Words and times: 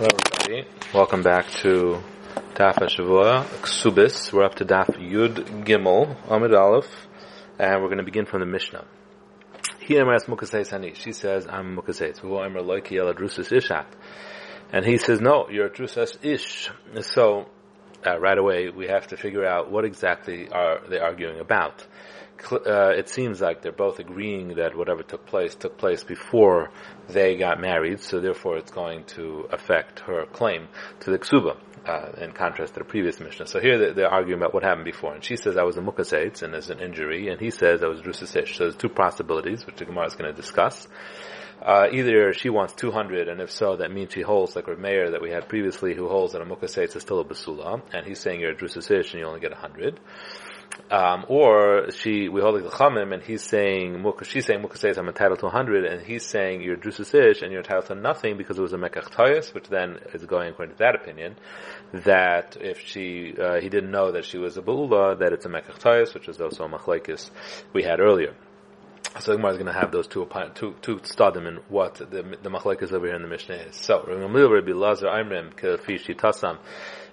Hello, 0.00 0.16
everybody. 0.32 0.66
Welcome 0.94 1.22
back 1.22 1.50
to 1.60 2.02
Daf 2.54 2.76
Shavua 2.76 3.44
Ksubis. 3.60 4.32
We're 4.32 4.44
up 4.44 4.54
to 4.54 4.64
Daf 4.64 4.86
Yud 4.96 5.66
Gimel 5.66 6.16
Amid 6.26 6.54
Aleph, 6.54 7.06
and 7.58 7.82
we're 7.82 7.88
going 7.88 7.98
to 7.98 8.04
begin 8.04 8.24
from 8.24 8.40
the 8.40 8.46
Mishnah. 8.46 8.86
He 9.78 9.96
Emras 9.96 10.24
Mukaseis 10.24 10.70
Hani. 10.70 10.94
She 10.94 11.12
says, 11.12 11.46
"I'm 11.46 11.76
Mukaseis." 11.76 12.20
Loiki 12.22 12.98
Ela 12.98 13.12
Drusas 13.12 13.52
Ishat, 13.52 13.84
and 14.72 14.86
he 14.86 14.96
says, 14.96 15.20
"No, 15.20 15.50
you're 15.50 15.66
a 15.66 15.70
Drusas 15.70 16.16
Ish." 16.24 16.70
So, 17.02 17.50
uh, 18.06 18.18
right 18.18 18.38
away, 18.38 18.70
we 18.70 18.86
have 18.86 19.08
to 19.08 19.18
figure 19.18 19.44
out 19.44 19.70
what 19.70 19.84
exactly 19.84 20.48
are 20.48 20.80
they 20.88 20.98
arguing 20.98 21.40
about 21.40 21.86
uh, 22.52 22.90
it 22.90 23.08
seems 23.08 23.40
like 23.40 23.62
they're 23.62 23.72
both 23.72 23.98
agreeing 23.98 24.54
that 24.56 24.76
whatever 24.76 25.02
took 25.02 25.26
place 25.26 25.54
took 25.54 25.78
place 25.78 26.04
before 26.04 26.70
they 27.08 27.36
got 27.36 27.60
married, 27.60 28.00
so 28.00 28.20
therefore 28.20 28.56
it's 28.58 28.70
going 28.70 29.04
to 29.04 29.48
affect 29.50 30.00
her 30.00 30.26
claim 30.26 30.68
to 31.00 31.10
the 31.10 31.18
ksuba. 31.18 31.56
Uh, 31.86 32.12
in 32.20 32.32
contrast 32.32 32.74
to 32.74 32.80
the 32.80 32.84
previous 32.84 33.18
Mishnah. 33.18 33.46
So 33.46 33.58
here 33.58 33.78
they're, 33.78 33.94
they're, 33.94 34.10
arguing 34.10 34.38
about 34.38 34.52
what 34.52 34.62
happened 34.62 34.84
before. 34.84 35.14
And 35.14 35.24
she 35.24 35.36
says 35.36 35.56
I 35.56 35.62
was 35.62 35.78
a 35.78 35.80
mukasates 35.80 36.42
and 36.42 36.52
there's 36.52 36.68
an 36.68 36.78
injury, 36.78 37.28
and 37.30 37.40
he 37.40 37.50
says 37.50 37.82
I 37.82 37.86
was 37.86 38.02
drusasish. 38.02 38.56
So 38.56 38.64
there's 38.64 38.76
two 38.76 38.90
possibilities, 38.90 39.64
which 39.64 39.76
the 39.76 39.86
Gemara 39.86 40.04
is 40.04 40.14
going 40.14 40.30
to 40.30 40.38
discuss. 40.38 40.86
Uh, 41.62 41.88
either 41.92 42.32
she 42.32 42.48
wants 42.48 42.72
200, 42.74 43.28
and 43.28 43.40
if 43.40 43.50
so, 43.50 43.76
that 43.76 43.90
means 43.90 44.12
she 44.12 44.22
holds 44.22 44.56
like 44.56 44.66
a 44.68 44.76
Meir 44.76 45.10
that 45.10 45.20
we 45.20 45.30
had 45.30 45.48
previously, 45.48 45.94
who 45.94 46.08
holds 46.08 46.32
that 46.32 46.40
a 46.40 46.44
mukasates 46.44 46.96
is 46.96 47.02
still 47.02 47.20
a 47.20 47.24
basula, 47.24 47.82
and 47.92 48.06
he's 48.06 48.18
saying 48.18 48.40
you're 48.40 48.52
a 48.52 48.54
drusasish 48.54 49.12
and 49.12 49.20
you 49.20 49.26
only 49.26 49.40
get 49.40 49.52
100. 49.52 50.00
Um, 50.90 51.24
or 51.28 51.90
she, 51.92 52.28
we 52.28 52.40
hold 52.40 52.62
the 52.62 52.68
Chamim, 52.68 53.12
and 53.14 53.22
he's 53.22 53.42
saying, 53.42 54.04
she's 54.24 54.46
saying, 54.46 54.64
says 54.74 54.98
I'm 54.98 55.06
entitled 55.08 55.38
to 55.40 55.46
100, 55.46 55.84
and 55.84 56.04
he's 56.04 56.24
saying 56.24 56.62
you're 56.62 56.76
Drususish, 56.76 57.42
and 57.42 57.52
you're 57.52 57.60
entitled 57.60 57.86
to 57.86 57.94
nothing 57.94 58.36
because 58.36 58.58
it 58.58 58.62
was 58.62 58.72
a 58.72 58.76
Mekach 58.76 59.54
which 59.54 59.68
then 59.68 59.98
is 60.14 60.24
going 60.26 60.50
according 60.50 60.74
to 60.74 60.78
that 60.78 60.94
opinion, 60.96 61.36
that 61.92 62.56
if 62.60 62.80
she, 62.80 63.34
uh, 63.40 63.60
he 63.60 63.68
didn't 63.68 63.90
know 63.90 64.12
that 64.12 64.24
she 64.24 64.38
was 64.38 64.56
a 64.56 64.62
Ba'ula, 64.62 65.18
that 65.20 65.32
it's 65.32 65.46
a 65.46 65.48
Mekach 65.48 66.14
which 66.14 66.28
is 66.28 66.40
also 66.40 66.64
a 66.64 66.68
Machlaikis 66.68 67.30
we 67.72 67.82
had 67.82 68.00
earlier. 68.00 68.34
So 69.18 69.34
Gemara 69.34 69.50
is 69.52 69.56
going 69.56 69.66
to 69.66 69.78
have 69.78 69.90
those 69.90 70.06
two 70.06 70.28
two 70.54 70.76
two 70.82 70.96
stadim 70.98 71.48
in 71.48 71.56
what 71.68 71.96
the 71.96 72.04
the 72.04 72.48
machlekes 72.48 72.92
over 72.92 73.06
here 73.06 73.16
in 73.16 73.22
the 73.22 73.28
Mishnah 73.28 73.56
is. 73.56 73.74
So 73.74 74.04
Rabbi 74.06 74.72
Lazar 74.72 75.08
Imrim 75.08 75.52
Kefishi 75.54 76.14
Tasam 76.14 76.58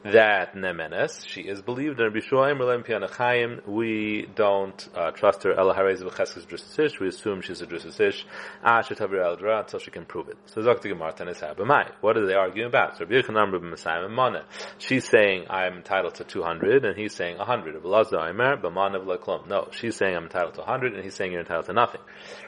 that 0.03 0.56
Nemenes, 0.56 1.26
she 1.28 1.42
is 1.42 1.62
believed 1.62 2.00
in 2.00 2.06
Rabbi 2.06 2.20
Shuaim 2.20 2.58
Relem 2.58 2.86
Pianachayim. 2.86 3.67
We 3.67 4.28
don't 4.36 4.88
uh, 4.95 5.12
trust 5.12 5.44
her. 5.44 5.53
Ela 5.53 5.73
Harez 5.73 6.02
V'Cheskes 6.02 6.45
Drusish. 6.45 7.00
We 7.00 7.08
assume 7.08 7.42
she's 7.42 7.62
a 7.62 7.67
Drusish. 7.67 8.23
Asher 8.64 8.95
Tavir 8.95 9.23
El 9.23 9.36
Dra 9.36 9.59
until 9.59 9.80
she 9.80 9.92
can 9.92 10.06
prove 10.06 10.30
it. 10.30 10.38
So 10.45 10.62
Dr. 10.62 10.90
Gemara 10.90 11.14
Tanis 11.14 11.40
Habamai. 11.40 11.92
What 12.02 12.18
are 12.18 12.25
they 12.25 12.34
arguing 12.34 12.68
about? 12.68 12.98
So 12.98 13.06
Rabbi 13.06 13.16
Yechanam 13.22 13.52
Rabbi 13.52 13.66
Messiah 13.66 14.08
Mana. 14.08 14.45
She's 14.78 15.08
saying 15.08 15.45
I'm 15.50 15.78
entitled 15.78 16.16
to 16.16 16.23
200 16.23 16.86
and 16.86 16.98
he's 16.98 17.14
saying 17.14 17.38
100. 17.38 17.75
Rabbi 17.75 17.88
Lazar 17.88 18.20
Aimer 18.20 18.58
B'Manav 18.58 19.06
Leklom. 19.06 19.48
No, 19.48 19.68
she's 19.72 19.95
saying 19.95 20.16
I'm 20.16 20.23
entitled 20.23 20.56
to 20.56 20.62
100 20.62 20.94
and 20.94 21.03
he's 21.03 21.16
saying 21.16 21.31
you're 21.31 21.42
entitled 21.42 21.66
to 21.68 21.73
nothing. 21.73 22.02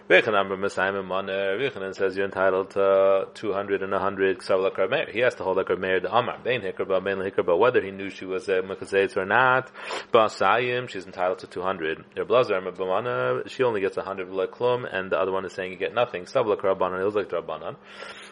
Rabbi 0.10 0.26
Yechanam 0.26 0.48
äh, 0.48 0.50
Rabbi 0.50 0.62
Messiah 0.62 1.04
Mana. 1.04 1.94
Says 1.94 2.18
you're 2.18 2.26
entitled 2.26 2.72
to 2.72 2.80
äh, 2.80 3.34
200 3.36 3.84
and 3.84 3.92
100 3.92 4.40
Ksav 4.40 4.68
Lekar 4.68 5.08
He 5.12 5.20
has 5.20 5.36
to 5.36 5.44
hold 5.44 5.58
Lekar 5.58 5.78
Meir 5.78 6.00
the 6.00 6.12
Amar. 6.12 6.40
Bein 6.44 6.62
Hikr 6.62 6.88
Bein 7.04 7.18
Hikr 7.18 7.46
but 7.46 7.58
whether 7.58 7.80
he 7.80 7.92
knew 7.92 8.10
she 8.10 8.26
was 8.26 8.50
uh, 8.50 8.54
a 8.54 8.64
Mekazetz 8.64 9.16
or 9.18 9.26
not, 9.26 9.70
Basayim, 10.12 10.90
she's 10.90 11.06
entitled 11.06 11.38
to 11.40 11.48
200. 11.48 12.28
Blazer, 12.28 13.44
she 13.50 13.62
only 13.62 13.82
gets 13.82 13.98
100 13.98 14.30
Leklum, 14.30 14.88
and 14.92 15.12
the 15.12 15.20
other 15.20 15.32
one 15.32 15.46
is 15.46 15.54
saying 15.54 15.74
you 15.74 15.78
get 15.78 15.94
nothing. 15.94 16.24
Rabbanan, 16.24 17.02
it 17.02 17.06
was 17.06 17.14
like 17.14 17.30
Rabbanan. 17.30 17.76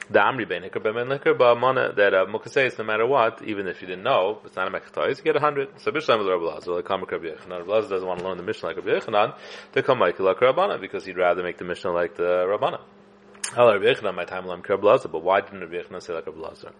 The 0.09 0.19
Amri 0.19 0.47
Ben 0.47 0.63
Hikr 0.63 0.81
Ben 0.81 0.93
Hikr, 0.95 1.37
but 1.37 1.59
Mana, 1.59 1.93
that 1.93 2.13
uh, 2.13 2.25
a 2.25 2.27
Mukasais, 2.27 2.79
no 2.79 2.85
matter 2.85 3.05
what, 3.05 3.43
even 3.43 3.67
if 3.67 3.81
you 3.81 3.87
didn't 3.87 4.03
know, 4.03 4.39
it's 4.45 4.55
not 4.55 4.67
a 4.67 4.71
Mekatois, 4.71 5.17
you 5.17 5.23
get 5.23 5.35
100. 5.35 5.81
So 5.81 5.91
Bishlam 5.91 6.21
is 6.21 6.27
Rabbi 6.27 6.43
Lazar, 6.43 6.71
like 6.71 6.89
Rabbi 6.89 7.03
Yechanan. 7.05 7.67
Rabbi 7.67 7.87
doesn't 7.87 8.07
want 8.07 8.21
to 8.21 8.25
learn 8.25 8.37
the 8.37 8.43
Mishnah 8.43 8.69
like 8.69 8.77
Rabbi 8.77 9.33
to 9.73 9.83
come 9.83 9.99
like 9.99 10.17
Rabbanan, 10.17 10.81
because 10.81 11.05
he'd 11.05 11.17
rather 11.17 11.43
make 11.43 11.57
the 11.57 11.66
Mishnah 11.67 11.91
like 11.91 12.15
the 12.15 12.87
Rabbanan. 13.55 15.11
But 15.11 15.23
why 15.23 15.41
didn't 15.41 15.61
Rabbi 15.61 15.75
Yechna 15.75 16.01
say 16.01 16.13
like 16.13 16.25
Rabbi 16.25 16.39
Lazar? 16.39 16.71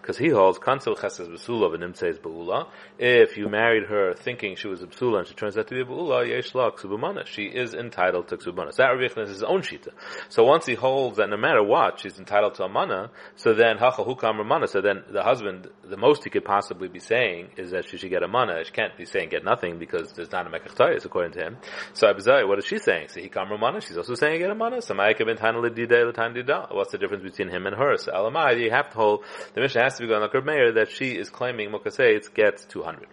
Because 0.00 0.18
he 0.18 0.28
holds 0.28 0.58
kansil 0.58 0.96
chesed 0.96 1.28
besula 1.28 1.74
v'nimtzeis 1.76 2.18
beula. 2.20 2.68
If 2.98 3.36
you 3.36 3.48
married 3.48 3.84
her 3.88 4.14
thinking 4.14 4.56
she 4.56 4.68
was 4.68 4.82
a 4.82 4.86
besula 4.86 5.18
and 5.18 5.28
she 5.28 5.34
turns 5.34 5.56
out 5.58 5.66
to 5.68 5.74
be 5.74 5.80
a 5.80 5.84
beula, 5.84 6.26
yesh 6.28 6.54
la 6.54 6.70
ksubumana. 6.70 7.26
She 7.26 7.44
is 7.44 7.74
entitled 7.74 8.28
to 8.28 8.36
ksubumana. 8.36 8.72
So 8.72 8.82
that 8.82 8.90
Rabbi 8.90 9.02
Yechna 9.08 9.22
is 9.24 9.30
his 9.30 9.42
own 9.42 9.62
shita. 9.62 9.88
So 10.28 10.44
once 10.44 10.66
he 10.66 10.74
holds 10.74 11.16
that 11.18 11.28
no 11.28 11.36
matter 11.36 11.62
what, 11.62 12.00
she's 12.00 12.18
entitled 12.18 12.54
to 12.54 12.64
a 12.64 12.68
mana, 12.68 13.10
so 13.36 13.54
then 13.54 13.78
hacha 13.78 14.04
hukam 14.04 14.36
ramana. 14.40 14.68
So 14.68 14.80
then 14.80 15.02
the 15.10 15.22
husband, 15.22 15.68
the 15.82 15.96
most 15.96 16.24
he 16.24 16.30
could 16.30 16.44
possibly 16.44 16.88
be 16.88 17.00
saying 17.00 17.50
is 17.56 17.70
that 17.72 17.88
she 17.88 17.96
should 17.98 18.10
get 18.10 18.22
a 18.22 18.28
mana. 18.28 18.64
She 18.64 18.72
can't 18.72 18.96
be 18.96 19.04
saying 19.04 19.30
get 19.30 19.44
nothing 19.44 19.78
because 19.78 20.12
there's 20.12 20.32
not 20.32 20.46
a 20.46 20.50
mekach 20.50 21.04
according 21.04 21.32
to 21.32 21.40
him. 21.40 21.56
So 21.92 22.12
Abizai, 22.12 22.46
what 22.46 22.58
is 22.58 22.66
she 22.66 22.78
saying? 22.78 23.08
So 23.08 23.20
he 23.20 23.28
kam 23.28 23.48
ramana. 23.48 23.82
She's 23.84 23.96
also 23.96 24.14
saying 24.14 24.40
get 24.40 24.50
a 24.50 24.54
mana. 24.54 24.82
So 24.82 24.94
Ma'ikah 24.94 25.26
ben 25.26 25.36
What's 25.70 26.92
the 26.92 26.98
difference 26.98 27.22
between 27.22 27.48
him 27.48 27.66
and 27.66 27.76
her? 27.76 27.96
So 27.96 28.12
Alamai, 28.12 28.60
you 28.60 28.70
have 28.70 28.90
to 28.90 28.96
hold, 28.96 29.24
the 29.54 29.60
mission 29.60 29.82
has 29.82 29.96
to 29.96 30.02
be 30.02 30.08
going 30.08 30.20
like 30.20 30.44
Meir 30.44 30.72
that 30.72 30.90
she 30.90 31.12
is 31.12 31.30
claiming 31.30 31.70
Mukasei 31.70 32.32
gets 32.34 32.64
200. 32.66 33.06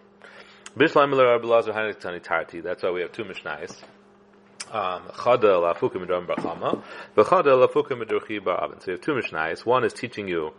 That's 0.76 0.94
why 0.94 2.90
we 2.90 3.00
have 3.02 3.12
two 3.12 3.24
Mishnahs. 3.24 3.82
Um, 4.72 5.02
Chada 5.14 5.60
lafukim 5.60 6.06
midram 6.06 6.26
brachama, 6.26 6.82
v'chada 7.14 7.68
lafukim 7.68 8.02
midurchi 8.02 8.40
ba'avin. 8.40 8.82
So 8.82 8.92
you 8.92 8.92
have 8.92 9.02
two 9.02 9.12
Mishnahs. 9.12 9.66
One 9.66 9.84
is 9.84 9.92
teaching 9.92 10.28
you, 10.28 10.52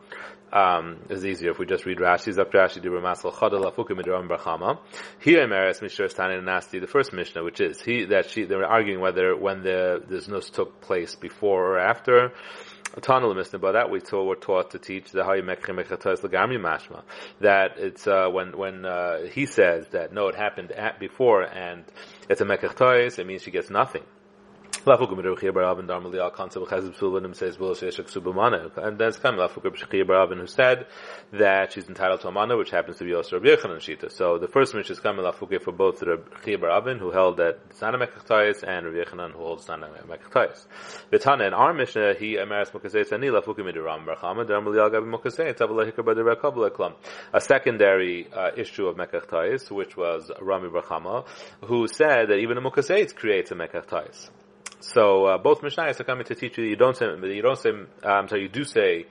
um, 0.51 1.00
is 1.09 1.25
easier 1.25 1.50
if 1.50 1.57
we 1.57 1.66
just 1.66 1.88
read 1.88 1.97
Rashi's 1.97 2.38
up 2.38 2.52
Rashi 2.52 2.79
Dibra 2.79 3.02
Masal 3.02 3.34
Chada 3.34 3.59
lafukim 3.59 4.00
midram 4.00 4.29
brachama. 4.29 4.78
Here 5.19 5.40
Emeres 5.47 5.81
Mishra 5.81 6.09
Stani 6.09 6.38
and 6.38 6.47
Nasti, 6.47 6.79
the 6.79 6.85
first 6.85 7.12
Mishnah, 7.12 7.44
which 7.44 7.59
is 7.59 7.81
he 7.81 8.06
that 8.06 8.29
she 8.29 8.44
they 8.44 8.56
were 8.56 8.68
arguing 8.68 9.00
whether 9.00 9.35
when 9.35 9.63
the 9.63 10.03
this 10.07 10.28
nus 10.28 10.52
took 10.52 10.79
place 10.81 11.16
before 11.16 11.73
or 11.73 11.79
after 11.79 12.34
but 13.59 13.71
that 13.73 13.89
we 13.89 13.99
were 14.25 14.35
taught 14.35 14.71
to 14.71 14.79
teach 14.79 15.11
the 15.11 15.23
how 15.23 15.33
you 15.33 15.43
mashma 16.57 17.01
that 17.41 17.77
it's 17.77 18.07
uh, 18.07 18.27
when 18.29 18.57
when 18.57 18.85
uh, 18.85 19.21
he 19.25 19.45
says 19.45 19.87
that 19.89 20.13
no 20.13 20.27
it 20.27 20.35
happened 20.35 20.71
at 20.71 20.99
before 20.99 21.43
and 21.43 21.83
it's 22.29 22.41
a 22.41 22.45
mekach 22.45 23.19
it 23.19 23.25
means 23.27 23.41
she 23.41 23.51
gets 23.51 23.69
nothing 23.69 24.03
Lafuk 24.85 25.16
Rabbi 25.16 25.39
Chia 25.39 25.53
Darmali 25.53 26.19
Al 26.19 26.31
Concept 26.31 26.66
Chazib 26.67 26.97
Sulvanim. 26.97 27.33
And 28.77 28.99
Rabbi 28.99 29.11
Chia 29.11 30.05
Baravin 30.05 30.39
who 30.39 30.47
said 30.47 30.88
that 31.31 31.71
she's 31.71 31.88
entitled 31.88 32.19
to 32.21 32.27
a 32.27 32.31
mana, 32.31 32.57
which 32.57 32.71
happens 32.71 32.97
to 32.97 33.05
be 33.05 33.13
also 33.13 33.39
Rabbi 33.39 33.55
Yechanan 33.55 33.77
Shita. 33.77 34.11
So 34.11 34.38
the 34.39 34.49
first 34.49 34.75
Mishnah 34.75 34.91
is 34.91 34.99
coming 34.99 35.23
Lafuk 35.23 35.61
for 35.61 35.72
both 35.72 36.03
Rabbi 36.03 36.23
Chia 36.43 36.57
Baravin 36.57 36.99
who 36.99 37.11
held 37.11 37.38
that 37.38 37.59
it's 37.69 37.79
not 37.79 37.95
a 37.95 37.97
Mekachtais 37.97 38.67
and 38.67 38.85
Rabbi 38.85 39.09
Yechanan 39.09 39.31
who 39.31 39.38
holds 39.38 39.61
it's 39.61 39.69
not 39.69 39.83
a 39.83 39.88
Mekachtais. 39.88 40.66
Vitana 41.13 41.47
in 41.47 41.53
our 41.53 41.73
Mishnah 41.73 42.16
he 42.16 42.35
Amaris 42.35 42.72
Mukasei 42.72 43.05
Sani 43.05 43.27
Lafuk 43.27 43.55
Midiram 43.59 44.05
Barchama 44.05 44.45
Darmali 44.45 44.81
Al 44.81 44.89
Gabi 44.89 45.09
Mukasei 45.09 45.57
Tavala 45.57 45.89
Hikar 45.89 46.03
Badar 46.03 46.41
Kabbalah 46.41 46.72
Klam. 46.72 46.93
A 47.31 47.39
secondary 47.39 48.27
uh, 48.33 48.51
issue 48.57 48.88
of 48.88 48.97
Mekachtais 48.97 49.72
which 49.72 49.95
was 49.95 50.29
Rami 50.41 50.67
Barchama 50.67 51.25
who 51.61 51.88
said 51.88 52.27
that 52.27 52.39
even 52.39 52.57
a 52.57 52.61
Mukasei 52.61 53.16
creates 53.16 53.51
a 53.51 53.55
Mekachtais. 53.55 54.29
So 54.83 55.25
uh, 55.25 55.38
both 55.38 55.61
Mishnayos 55.61 55.99
are 55.99 56.03
coming 56.03 56.25
to 56.25 56.35
teach 56.35 56.57
you. 56.57 56.66
That 56.66 56.69
you 56.69 56.75
don't 56.75 56.97
say 56.97 57.05
you 57.05 57.41
don't 57.41 57.57
say. 57.57 57.71
Um, 58.03 58.27
so 58.27 58.35
you 58.35 58.49
do 58.49 58.66
say 58.66 59.05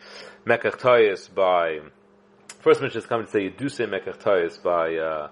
mekach 0.47 1.35
by. 1.35 1.81
First 2.61 2.83
Mishnah 2.83 3.01
is 3.01 3.07
coming 3.07 3.27
to 3.27 3.33
say 3.33 3.43
you 3.45 3.51
do 3.51 3.69
say 3.69 3.87
mekach 3.87 4.63
by. 4.63 4.97
Uh, 4.97 5.29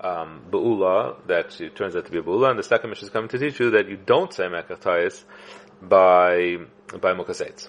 um, 0.00 0.42
Ba'ula, 0.50 1.26
that 1.28 1.58
it 1.60 1.74
turns 1.76 1.96
out 1.96 2.04
to 2.04 2.12
be 2.12 2.18
a 2.18 2.22
Ba'ula, 2.22 2.50
and 2.50 2.58
the 2.58 2.62
second 2.62 2.90
Mishnah 2.90 3.06
is 3.06 3.10
coming 3.10 3.28
to 3.30 3.38
teach 3.38 3.58
you 3.58 3.70
that 3.70 3.88
you 3.88 3.96
don't 3.96 4.32
say 4.32 4.44
Mekach 4.44 5.24
by, 5.80 6.56
by 7.00 7.14
Mukasetz. 7.14 7.68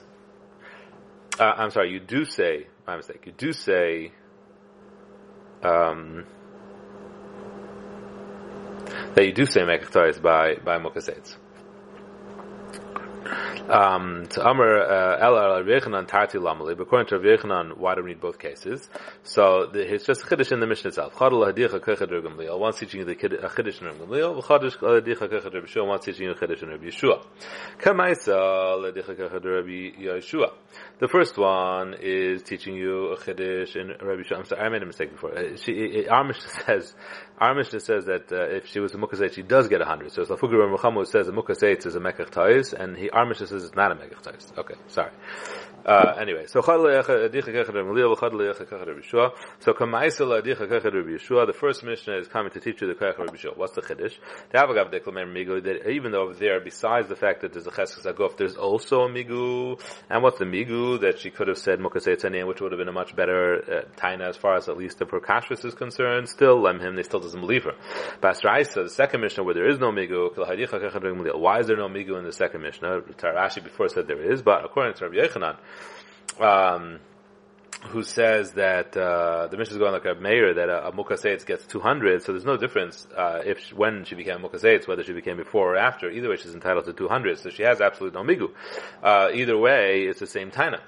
Uh, 1.40 1.44
I'm 1.44 1.72
sorry, 1.72 1.91
you 1.91 2.00
do 2.00 2.26
say, 2.26 2.67
my 2.85 2.97
mistake, 2.97 3.26
you 3.26 3.32
do 3.32 3.53
say, 3.53 4.11
um, 5.64 6.26
that 9.14 9.26
you 9.26 9.32
do 9.32 9.46
say 9.46 9.61
Mekach 9.61 10.22
by, 10.22 10.55
by 10.55 10.78
Mukasetz. 10.78 11.38
Um, 13.26 14.28
to 14.30 14.46
Amr 14.46 14.80
uh, 14.80 15.18
El 15.18 15.34
Rechanan 15.64 16.08
Tarti 16.08 16.38
Lamali, 16.38 16.80
according 16.80 17.08
to 17.08 17.18
Rechanan, 17.18 17.76
why 17.78 17.96
do 17.96 18.04
we 18.04 18.10
need 18.10 18.22
both 18.22 18.38
cases? 18.38 18.88
So 19.24 19.68
the, 19.72 19.94
it's 19.94 20.06
just 20.06 20.24
a 20.24 20.26
chiddush 20.26 20.52
in 20.52 20.60
the 20.60 20.68
Mishnah 20.68 20.90
itself. 20.90 21.16
Gamliel. 21.16 22.60
One 22.60 22.74
teaching 22.74 23.00
you 23.00 23.06
the 23.06 23.16
chiddush 23.16 23.82
in 23.82 23.88
Gamliel. 23.98 24.36
Rabbi 24.36 25.10
Yeshua. 25.10 25.88
One 25.88 26.00
teaching 26.00 26.26
you 26.26 26.32
a 26.32 26.36
chiddush 26.36 26.62
in 26.62 26.70
Rabbi 26.70 26.86
Yeshua. 26.86 27.26
The 31.00 31.08
first 31.08 31.38
one 31.38 31.96
is 32.00 32.44
teaching 32.44 32.76
you 32.76 33.14
a 33.14 33.18
chiddush 33.18 33.76
in 33.76 33.88
Rabbi 33.88 34.22
Yeshua. 34.22 34.38
I'm 34.38 34.46
sorry, 34.46 34.62
I 34.62 34.70
made 34.70 34.84
a 34.84 34.86
mistake 34.86 35.12
before. 35.12 35.38
Uh, 35.38 35.58
she, 35.58 36.08
our 36.08 36.24
Mishnah 36.24 36.50
says, 36.66 36.94
our 37.40 37.56
Mishnah 37.56 37.80
says 37.80 38.06
that 38.06 38.32
uh, 38.32 38.56
if 38.56 38.68
she 38.68 38.80
was 38.80 38.94
a 38.94 38.98
mukaseit, 38.98 39.34
she 39.34 39.42
does 39.42 39.68
get 39.68 39.82
a 39.82 39.86
hundred. 39.86 40.12
So 40.12 40.22
it's 40.22 40.32
Lafugur 40.32 40.70
Muhammad 40.70 41.08
says 41.08 41.28
a 41.28 41.32
mukaseit 41.32 41.86
is 41.86 41.96
a 41.96 42.00
mekach 42.00 42.74
and 42.74 42.96
he, 42.96 43.10
our 43.16 43.26
Mishnah 43.26 43.47
says 43.47 43.64
is 43.64 43.73
not 43.76 43.94
a 43.94 43.96
megach 43.96 44.58
Okay, 44.58 44.76
sorry. 44.88 45.12
Uh, 45.85 46.16
anyway, 46.20 46.47
so 46.47 46.62
so. 46.62 46.73
The 51.46 51.53
first 51.58 51.84
Mishnah 51.84 52.17
is 52.17 52.28
coming 52.28 52.52
to 52.52 52.59
teach 52.59 52.82
you 52.82 52.88
the 52.88 52.96
kach 52.96 53.20
Rabbi 53.20 53.35
Yeshua. 53.38 53.56
What's 53.56 53.73
the 53.73 53.82
chiddush? 53.82 54.16
The 54.52 54.58
Avagav 54.58 54.90
declared 54.91 55.28
migu 55.28 55.64
that 55.64 55.88
even 55.91 56.12
though 56.12 56.34
there, 56.34 56.59
besides 56.59 57.08
the 57.08 57.16
fact 57.16 57.41
that 57.41 57.53
there's 57.53 57.67
a 57.67 57.72
cheskes 57.72 58.03
aguf, 58.06 58.35
there's 58.35 58.56
also 58.56 59.02
a 59.03 59.09
migu. 59.09 59.79
And 60.09 60.23
what's 60.23 60.40
the 60.40 60.46
migu 60.46 61.00
that 61.02 61.20
she 61.20 61.29
could 61.29 61.47
have 61.47 61.59
said 61.59 61.79
mukasei 61.79 62.17
tzanim, 62.17 62.47
which 62.47 62.62
would 62.62 62.72
have 62.72 62.79
been 62.79 62.90
a 62.90 62.91
much 62.94 63.16
better 63.16 63.62
uh, 63.64 63.84
taina 63.96 64.28
as 64.28 64.35
far 64.35 64.56
as 64.56 64.67
at 64.67 64.78
least 64.78 64.97
the 64.97 65.06
perkashvis 65.06 65.64
is 65.64 65.76
concerned. 65.76 66.28
Still, 66.28 66.62
lem 66.62 66.79
him, 66.79 66.96
they 66.96 67.03
still 67.03 67.20
doesn't 67.20 67.40
believe 67.40 67.66
her. 67.66 67.76
Basraisa, 68.22 68.84
the 68.84 68.90
second 68.90 69.22
Mishnah 69.22 69.44
where 69.44 69.53
there 69.53 69.70
is 69.70 69.78
no 69.78 69.91
migu, 69.91 70.35
why 71.40 71.59
is 71.59 71.67
there 71.67 71.78
no 71.78 71.88
migu 71.88 72.17
in 72.17 72.26
the 72.26 72.34
second 72.34 72.64
Mishnah? 72.64 73.02
Tarashi 73.13 73.63
before 73.63 73.90
said 73.90 74.07
there 74.07 74.22
is, 74.22 74.41
but 74.41 74.66
according 74.66 74.93
to 74.96 75.07
Rabbi 75.07 75.28
Yechanan, 75.28 75.57
um, 76.41 76.99
who 77.90 78.03
says 78.03 78.53
that 78.53 78.96
uh, 78.97 79.47
the 79.47 79.57
Mishnah 79.57 79.73
is 79.73 79.78
going 79.79 79.91
like 79.91 80.05
a 80.05 80.16
Meir 80.16 80.53
that 80.55 80.69
a, 80.69 80.87
a 80.87 80.91
Mukaseitz 80.91 81.46
gets 81.46 81.66
200, 81.67 82.23
so 82.23 82.31
there's 82.31 82.46
no 82.46 82.57
difference 82.57 83.07
uh, 83.16 83.41
if 83.46 83.59
she, 83.59 83.75
when 83.75 84.05
she 84.05 84.16
became 84.16 84.40
Mukaseitz, 84.40 84.87
whether 84.87 85.03
she 85.03 85.13
became 85.13 85.37
before 85.37 85.73
or 85.73 85.78
after. 85.78 86.09
Either 86.09 86.29
way, 86.29 86.35
she's 86.35 86.53
entitled 86.53 86.85
to 86.85 86.93
200, 86.93 87.37
so 87.40 87.49
she 87.49 87.63
has 87.63 87.81
absolutely 87.81 88.19
no 88.19 88.28
migu. 88.28 88.52
Uh, 89.03 89.29
either 89.34 89.57
way, 89.57 90.03
it's 90.03 90.19
the 90.19 90.28
same 90.28 90.52
taina. 90.52 90.79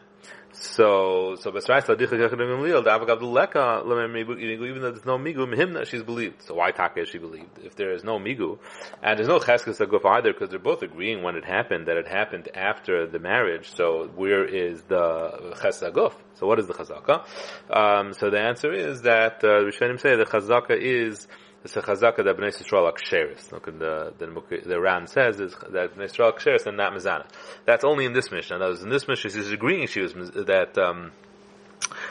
So, 0.60 1.36
so 1.40 1.52
Besrais 1.52 1.86
Ladicha 1.86 2.14
Kechadim 2.14 2.62
Lil, 2.62 2.84
Davagav 2.84 3.22
Leka, 3.22 3.84
even 3.86 4.82
though 4.82 4.92
there's 4.92 5.06
no 5.06 5.20
Migu, 5.20 5.56
him 5.56 5.74
that 5.74 5.88
she's 5.88 6.02
believed. 6.02 6.42
So 6.42 6.56
why 6.56 6.72
Taka 6.72 7.02
is 7.02 7.10
she 7.10 7.20
believed? 7.20 7.60
If 7.64 7.76
there 7.76 7.94
is 7.94 8.04
no 8.04 8.18
Migu, 8.18 8.58
and 9.04 9.20
there's 9.20 9.28
no 9.28 9.38
Cheskes 9.38 9.80
Aguf 9.86 10.04
either, 10.04 10.34
because 10.34 10.50
they're 10.50 10.58
both 10.58 10.82
agreeing 10.82 11.22
when 11.22 11.36
it 11.36 11.46
happened, 11.46 11.88
that 11.88 11.98
it 11.98 12.08
happened 12.08 12.50
after 12.56 13.06
the 13.06 13.20
marriage, 13.20 13.70
so 13.76 14.08
where 14.16 14.46
is 14.46 14.82
the 14.84 15.54
Cheskes 15.62 15.92
Aguf? 15.92 16.14
So 16.36 16.48
what 16.48 16.58
is 16.60 16.66
the 16.68 16.74
Chazaka? 16.74 17.26
Um, 17.70 18.14
so 18.14 18.32
the 18.32 18.40
answer 18.40 18.74
is 18.74 19.04
that, 19.04 19.44
uh, 19.44 19.62
Rishonim 19.64 20.00
say 20.00 20.16
the 20.16 20.26
Chazaka 20.26 20.76
is, 20.80 21.28
it's 21.64 21.76
a 21.76 21.82
chazaka 21.82 22.24
that 22.24 22.38
Bnei 22.38 22.50
Yisrael 22.50 22.92
ksheris. 22.94 23.52
Look, 23.52 23.66
the, 23.66 24.14
the, 24.18 24.62
the 24.66 24.80
Ran 24.80 25.08
says 25.08 25.40
is 25.40 25.56
that 25.72 25.96
Bnei 25.96 26.10
Yisrael 26.10 26.34
ksheris 26.38 26.66
and 26.66 26.78
not 26.78 26.94
mizana. 26.94 27.26
That's 27.66 27.84
only 27.84 28.06
in 28.06 28.14
this 28.14 28.32
mission. 28.32 28.60
That 28.60 28.70
was 28.70 28.84
in 28.84 28.90
this 28.90 29.08
mission, 29.08 29.32
she's 29.32 29.52
agreeing 29.52 29.88
she 29.88 30.02
was, 30.02 30.14
that, 30.14 30.78
um, 30.78 31.12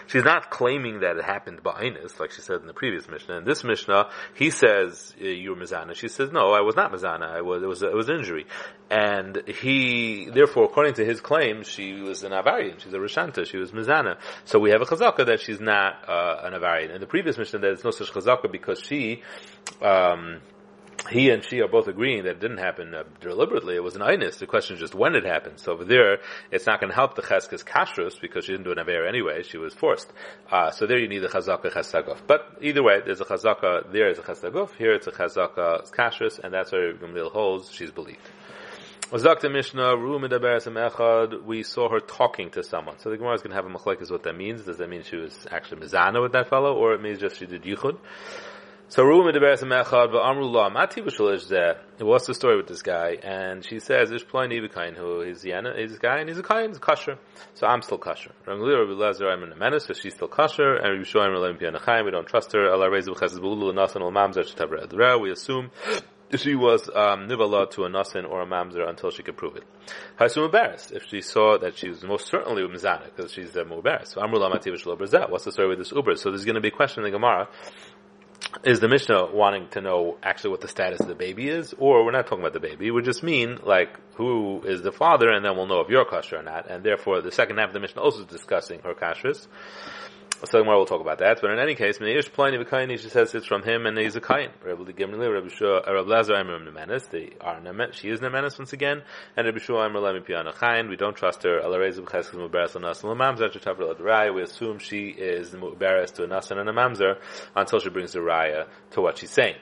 She's 0.07 0.25
not 0.25 0.51
claiming 0.51 1.01
that 1.01 1.17
it 1.17 1.25
happened 1.25 1.63
ba'inus, 1.63 2.21
like 2.21 2.31
she 2.31 2.41
said 2.41 2.61
in 2.61 2.67
the 2.67 2.73
previous 2.73 3.09
Mishnah. 3.09 3.39
In 3.39 3.45
this 3.45 3.65
Mishnah, 3.65 4.09
he 4.35 4.51
says, 4.51 5.15
uh, 5.21 5.25
you're 5.25 5.57
Mizana. 5.57 5.95
She 5.95 6.09
says, 6.09 6.31
no, 6.33 6.53
I 6.53 6.61
was 6.61 6.77
not 6.77 6.93
Mizana. 6.93 7.29
I 7.29 7.43
was, 7.43 7.63
it 7.63 7.67
was, 7.67 7.83
it 7.83 7.95
was 7.95 8.09
injury. 8.09 8.47
And 8.91 9.43
he, 9.47 10.31
therefore, 10.33 10.65
according 10.65 10.95
to 10.95 11.05
his 11.05 11.21
claim, 11.21 11.65
she 11.65 11.95
was 11.95 12.23
an 12.23 12.33
Avarian. 12.33 12.81
She's 12.81 12.95
a 12.95 12.99
Rishanta. 12.99 13.47
She 13.47 13.57
was 13.57 13.73
Mizana. 13.73 14.19
So 14.45 14.59
we 14.59 14.71
have 14.71 14.81
a 14.81 14.87
Chazaka 14.87 15.27
that 15.27 15.41
she's 15.41 15.61
not, 15.61 16.09
uh, 16.09 16.41
an 16.45 16.53
Avarian. 16.53 16.95
In 16.95 17.01
the 17.01 17.07
previous 17.07 17.37
Mishnah, 17.37 17.59
there's 17.59 17.85
no 17.85 17.91
such 17.91 18.13
Chazaka 18.13 18.51
because 18.51 18.81
she, 18.81 19.23
um, 19.83 20.41
he 21.11 21.31
and 21.31 21.45
she 21.45 21.61
are 21.61 21.69
both 21.69 21.89
agreeing 21.89 22.25
that 22.25 22.33
it 22.33 22.41
didn't 22.41 22.59
happen 22.59 22.95
uh, 22.95 23.05
deliberately. 23.21 23.77
It 23.77 23.83
was 23.83 23.97
an 23.97 24.03
inus. 24.03 24.39
The 24.39 24.47
question 24.47 24.75
is 24.75 24.81
just 24.81 24.95
when 24.95 25.15
it 25.15 25.25
happened. 25.25 25.61
So 25.61 25.73
over 25.73 25.85
there, 25.85 26.19
it's 26.51 26.67
not 26.67 26.81
going 26.81 26.91
to 26.91 26.95
help 26.95 27.15
the 27.15 27.23
cheskes 27.23 27.65
kashrus 27.65 28.21
because 28.21 28.45
she 28.45 28.53
didn't 28.53 28.65
do 28.65 28.73
an 28.73 28.79
aver 28.79 29.07
anyway. 29.07 29.43
She 29.43 29.59
was 29.59 29.75
forced. 29.75 30.13
Uh, 30.51 30.71
so 30.71 30.87
there 30.87 30.99
you 30.99 31.09
need 31.09 31.21
the 31.21 31.29
chazaka 31.29 31.73
chesaguf. 31.73 32.19
But 32.27 32.59
either 32.61 32.83
way, 32.83 33.01
there's 33.05 33.21
a 33.21 33.25
chazaka. 33.25 33.93
There 33.93 34.11
is 34.11 34.19
a 34.19 34.23
chesaguf. 34.23 34.75
Here 34.77 34.93
it's 34.93 35.07
a 35.07 35.13
chazaka 35.13 35.91
kashrus, 35.93 36.39
and 36.39 36.53
that's 36.53 36.73
where 36.73 36.95
Gamliel 36.95 37.31
holds. 37.31 37.71
She's 37.71 37.91
believed. 37.91 38.21
We 39.13 39.21
saw 41.63 41.89
her 41.89 42.01
talking 42.01 42.51
to 42.51 42.65
someone. 42.65 42.99
So 42.99 43.11
the 43.11 43.17
Gemara 43.17 43.35
is 43.35 43.43
going 43.43 43.51
to 43.51 43.57
have 43.57 43.67
a 43.67 43.69
machlek 43.69 44.03
is 44.03 44.11
what 44.11 44.25
that 44.25 44.37
means. 44.37 44.65
Does 44.65 44.79
that 44.79 44.89
mean 44.89 45.05
she 45.05 45.15
was 45.17 45.47
actually 45.49 45.87
mizana 45.87 46.21
with 46.21 46.33
that 46.33 46.49
fellow, 46.51 46.75
or 46.75 46.93
it 46.93 47.01
means 47.01 47.21
just 47.21 47.37
she 47.37 47.47
did 47.47 47.63
yichud? 47.63 47.99
So 48.89 49.03
Ruah 49.03 49.33
medaberes 49.33 49.65
mechad 49.65 50.13
va'amru 50.13 50.49
la 50.49 50.69
mati 50.69 51.01
b'shalish 51.03 51.51
zeh. 51.51 51.77
What's 51.99 52.29
the 52.29 52.35
story 52.35 52.57
with 52.57 52.69
this 52.69 52.83
guy? 52.83 53.19
And 53.21 53.65
she 53.65 53.81
says, 53.81 54.13
"Ish 54.13 54.25
ploini 54.27 54.65
b'kain 54.65 54.97
who 54.97 55.23
is 55.23 55.43
yana 55.43 55.77
is 55.77 55.99
guy 55.99 56.21
and 56.21 56.29
he's 56.29 56.39
a 56.39 56.43
kain, 56.45 56.69
he's 56.69 56.79
kosher. 56.79 57.19
So 57.55 57.67
I'm 57.67 57.83
still 57.83 57.99
kosher. 57.99 58.31
Rangli 58.47 58.79
Rabbi 58.79 58.93
Lezer 58.93 59.27
I'm 59.29 59.43
in 59.43 59.51
a 59.51 59.57
menace, 59.57 59.87
so 59.87 59.93
she's 59.93 60.15
still 60.15 60.29
kosher. 60.29 60.77
And 60.77 60.93
Rabbi 60.93 61.03
Shoim 61.03 61.35
Relim 61.35 61.61
Pianachayim, 61.61 62.05
we 62.05 62.13
don't 62.13 62.29
trust 62.29 62.53
her. 62.53 62.71
Allah 62.71 62.89
Rezu 62.89 63.09
b'chesed 63.09 63.41
b'ulu 63.41 63.75
l'nasan 63.75 64.03
l'mamzer 64.03 64.45
shetav 64.45 65.21
We 65.21 65.33
assume 65.33 65.73
she 66.37 66.55
was 66.55 66.89
um, 66.89 67.29
nivala 67.29 67.71
to 67.71 67.85
a 67.85 67.89
nasan 67.89 68.29
or 68.29 68.43
a 68.43 68.47
mamzer 68.47 68.89
until 68.89 69.11
she 69.11 69.23
could 69.23 69.37
prove 69.37 69.57
it. 69.57 69.65
Ha'asum 70.19 70.45
embarrassed 70.45 70.93
if 70.93 71.07
she 71.07 71.23
saw 71.23 71.59
that 71.59 71.77
she 71.77 71.89
was 71.89 72.03
most 72.03 72.27
certainly 72.27 72.63
mizana 72.63 73.05
because 73.05 73.33
she's 73.33 73.53
the 73.53 73.65
mubaris. 73.65 74.09
So 74.09 74.21
amru 74.21 74.39
la 74.39 74.49
mati 74.49 74.71
What's 74.71 75.45
the 75.45 75.53
story 75.53 75.69
with 75.69 75.79
this 75.79 75.93
uber? 75.93 76.17
So 76.17 76.31
there's 76.31 76.45
going 76.45 76.57
to 76.57 76.61
be 76.61 76.69
a 76.69 76.73
question 76.73 77.05
in 77.05 77.13
the 77.13 77.17
Gemara 77.17 77.49
is 78.65 78.81
the 78.81 78.89
Mishnah 78.89 79.33
wanting 79.33 79.69
to 79.69 79.81
know 79.81 80.19
actually 80.23 80.51
what 80.51 80.61
the 80.61 80.69
status 80.69 81.01
of 81.01 81.09
the 81.09 81.15
baby 81.15 81.49
is, 81.49 81.75
or 81.79 82.05
we're 82.05 82.13
not 82.13 82.27
talking 82.27 82.41
about 82.41 82.53
the 82.53 82.61
baby. 82.61 82.91
We 82.91 83.03
just 83.03 83.23
mean 83.23 83.59
like 83.63 83.99
who 84.15 84.63
is 84.65 84.83
the 84.83 84.93
father, 84.93 85.31
and 85.31 85.45
then 85.45 85.57
we'll 85.57 85.67
know 85.67 85.81
if 85.81 85.89
you're 85.89 86.05
kosher 86.05 86.39
or 86.39 86.43
not. 86.43 86.71
And 86.71 86.83
therefore, 86.83 87.21
the 87.21 87.33
second 87.33 87.59
half 87.59 87.69
of 87.69 87.75
the 87.75 87.81
Mishnah 87.81 88.01
also 88.01 88.21
is 88.21 88.27
discussing 88.27 88.81
her 88.81 88.95
kashrus. 88.95 89.47
So 90.45 90.59
tomorrow 90.59 90.77
we'll 90.77 90.87
talk 90.87 91.01
about 91.01 91.19
that. 91.21 91.39
But 91.41 91.51
in 91.51 91.59
any 91.59 91.75
case, 91.75 91.99
Meish 91.99 92.31
Pliny 92.31 92.59
V'Kayin, 92.59 92.91
she 93.01 93.09
says 93.09 93.35
it's 93.35 93.47
from 93.47 93.63
him 93.63 93.87
and 93.87 93.97
he's 93.97 94.17
a 94.17 94.21
Kayin. 94.21 94.51
Rabbi 94.63 94.93
Gimli, 94.93 95.33
Rabbi 95.33 95.49
Shua, 95.49 95.79
uh, 95.79 95.95
Rabbi 95.95 96.09
Lazar, 96.11 96.35
Amram 96.37 96.67
Nemenis, 96.67 97.09
they 97.09 97.31
are 97.41 97.59
Nemenis, 97.59 97.95
she 97.95 98.11
is 98.11 98.21
Nemenis 98.21 98.59
once 98.59 98.75
again, 98.75 99.03
and 99.35 99.47
Rabbi 99.47 99.59
Shua, 99.59 99.87
Amram 99.87 100.05
Lemi 100.05 100.27
Piana 100.27 100.53
Chayin, 100.53 100.91
we 100.91 100.97
don't 100.97 101.17
trust 101.17 101.43
her, 101.45 101.61
Alarez 101.61 101.99
B'Cheskes 101.99 102.35
Muberes 102.35 102.77
Anas 102.77 103.01
Lamam, 103.01 103.39
Zach 103.39 103.53
Tavar 103.53 103.95
Ladrai, 103.95 104.35
we 104.35 104.43
assume 104.43 104.79
she 104.79 105.09
is 105.09 105.53
Muberes 105.53 106.13
to 106.15 106.25
Anas 106.25 106.51
and 106.51 106.61
a 106.61 106.65
Mamzer 106.65 107.17
until 107.55 107.81
she 107.81 107.89
brings 107.89 108.13
the 108.13 108.19
Raya 108.19 108.67
to 108.91 109.01
what 109.01 109.17
she's 109.17 109.31
saying. 109.31 109.57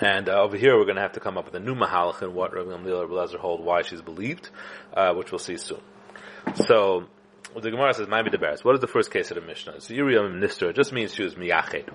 And 0.00 0.28
uh, 0.28 0.40
over 0.40 0.56
here, 0.56 0.78
we're 0.78 0.84
going 0.84 0.96
to 0.96 1.02
have 1.02 1.12
to 1.14 1.20
come 1.20 1.36
up 1.36 1.46
with 1.46 1.54
a 1.54 1.60
new 1.60 1.74
mahalach 1.74 2.22
and 2.22 2.34
what 2.34 2.54
Rabbi 2.54 2.70
Gamliel 2.70 3.00
Rabbi 3.00 3.14
Lazar 3.14 3.38
hold 3.38 3.64
why 3.64 3.82
she's 3.82 4.00
believed, 4.00 4.48
uh, 4.94 5.12
which 5.14 5.32
we'll 5.32 5.40
see 5.40 5.56
soon. 5.56 5.80
So, 6.66 7.08
the 7.60 7.70
Gemara 7.70 7.92
says, 7.94 8.06
"Ma'ami 8.06 8.32
deberes." 8.32 8.64
What 8.64 8.74
is 8.74 8.80
the 8.80 8.86
first 8.86 9.10
case 9.10 9.30
of 9.30 9.36
the 9.36 9.42
Mishnah? 9.42 9.80
So 9.80 9.94
Yiriyam 9.94 10.40
Nisra 10.40 10.74
just 10.74 10.92
means 10.92 11.14
she 11.14 11.22
was 11.22 11.34
miyached, 11.34 11.88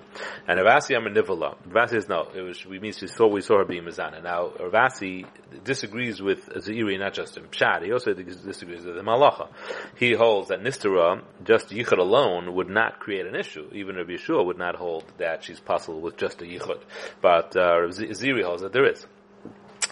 and 0.46 0.60
Ravasi 0.60 0.96
Amar 0.96 1.10
Nivala. 1.10 1.56
Ravasi 1.68 1.90
says 1.90 2.08
no. 2.08 2.28
It 2.34 2.42
was 2.42 2.64
we 2.64 2.78
mean 2.78 2.92
she 2.92 3.06
saw 3.06 3.26
we 3.26 3.40
saw 3.40 3.58
her 3.58 3.64
being 3.64 3.84
mizana. 3.84 4.22
Now 4.22 4.48
Ravasi 4.58 5.26
disagrees 5.64 6.20
with 6.20 6.48
Zairi 6.48 6.98
not 6.98 7.14
just 7.14 7.36
in 7.36 7.44
Pshat. 7.44 7.84
He 7.84 7.92
also 7.92 8.12
disagrees 8.14 8.84
with 8.84 8.94
the 8.94 9.02
Malacha. 9.02 9.48
He 9.96 10.12
holds 10.14 10.48
that 10.48 10.60
Nistara 10.60 11.22
just 11.44 11.70
yichud 11.70 11.98
alone 11.98 12.54
would 12.54 12.68
not 12.68 13.00
create 13.00 13.26
an 13.26 13.34
issue. 13.34 13.68
Even 13.72 13.96
Rabbi 13.96 14.12
Yeshua 14.12 14.44
would 14.44 14.58
not 14.58 14.76
hold 14.76 15.04
that 15.18 15.44
she's 15.44 15.60
possible 15.60 16.00
with 16.00 16.16
just 16.16 16.40
a 16.42 16.44
yichud, 16.44 16.80
but 17.20 17.56
uh, 17.56 17.88
Ziri 17.88 18.44
holds 18.44 18.62
that 18.62 18.72
there 18.72 18.90
is. 18.90 19.06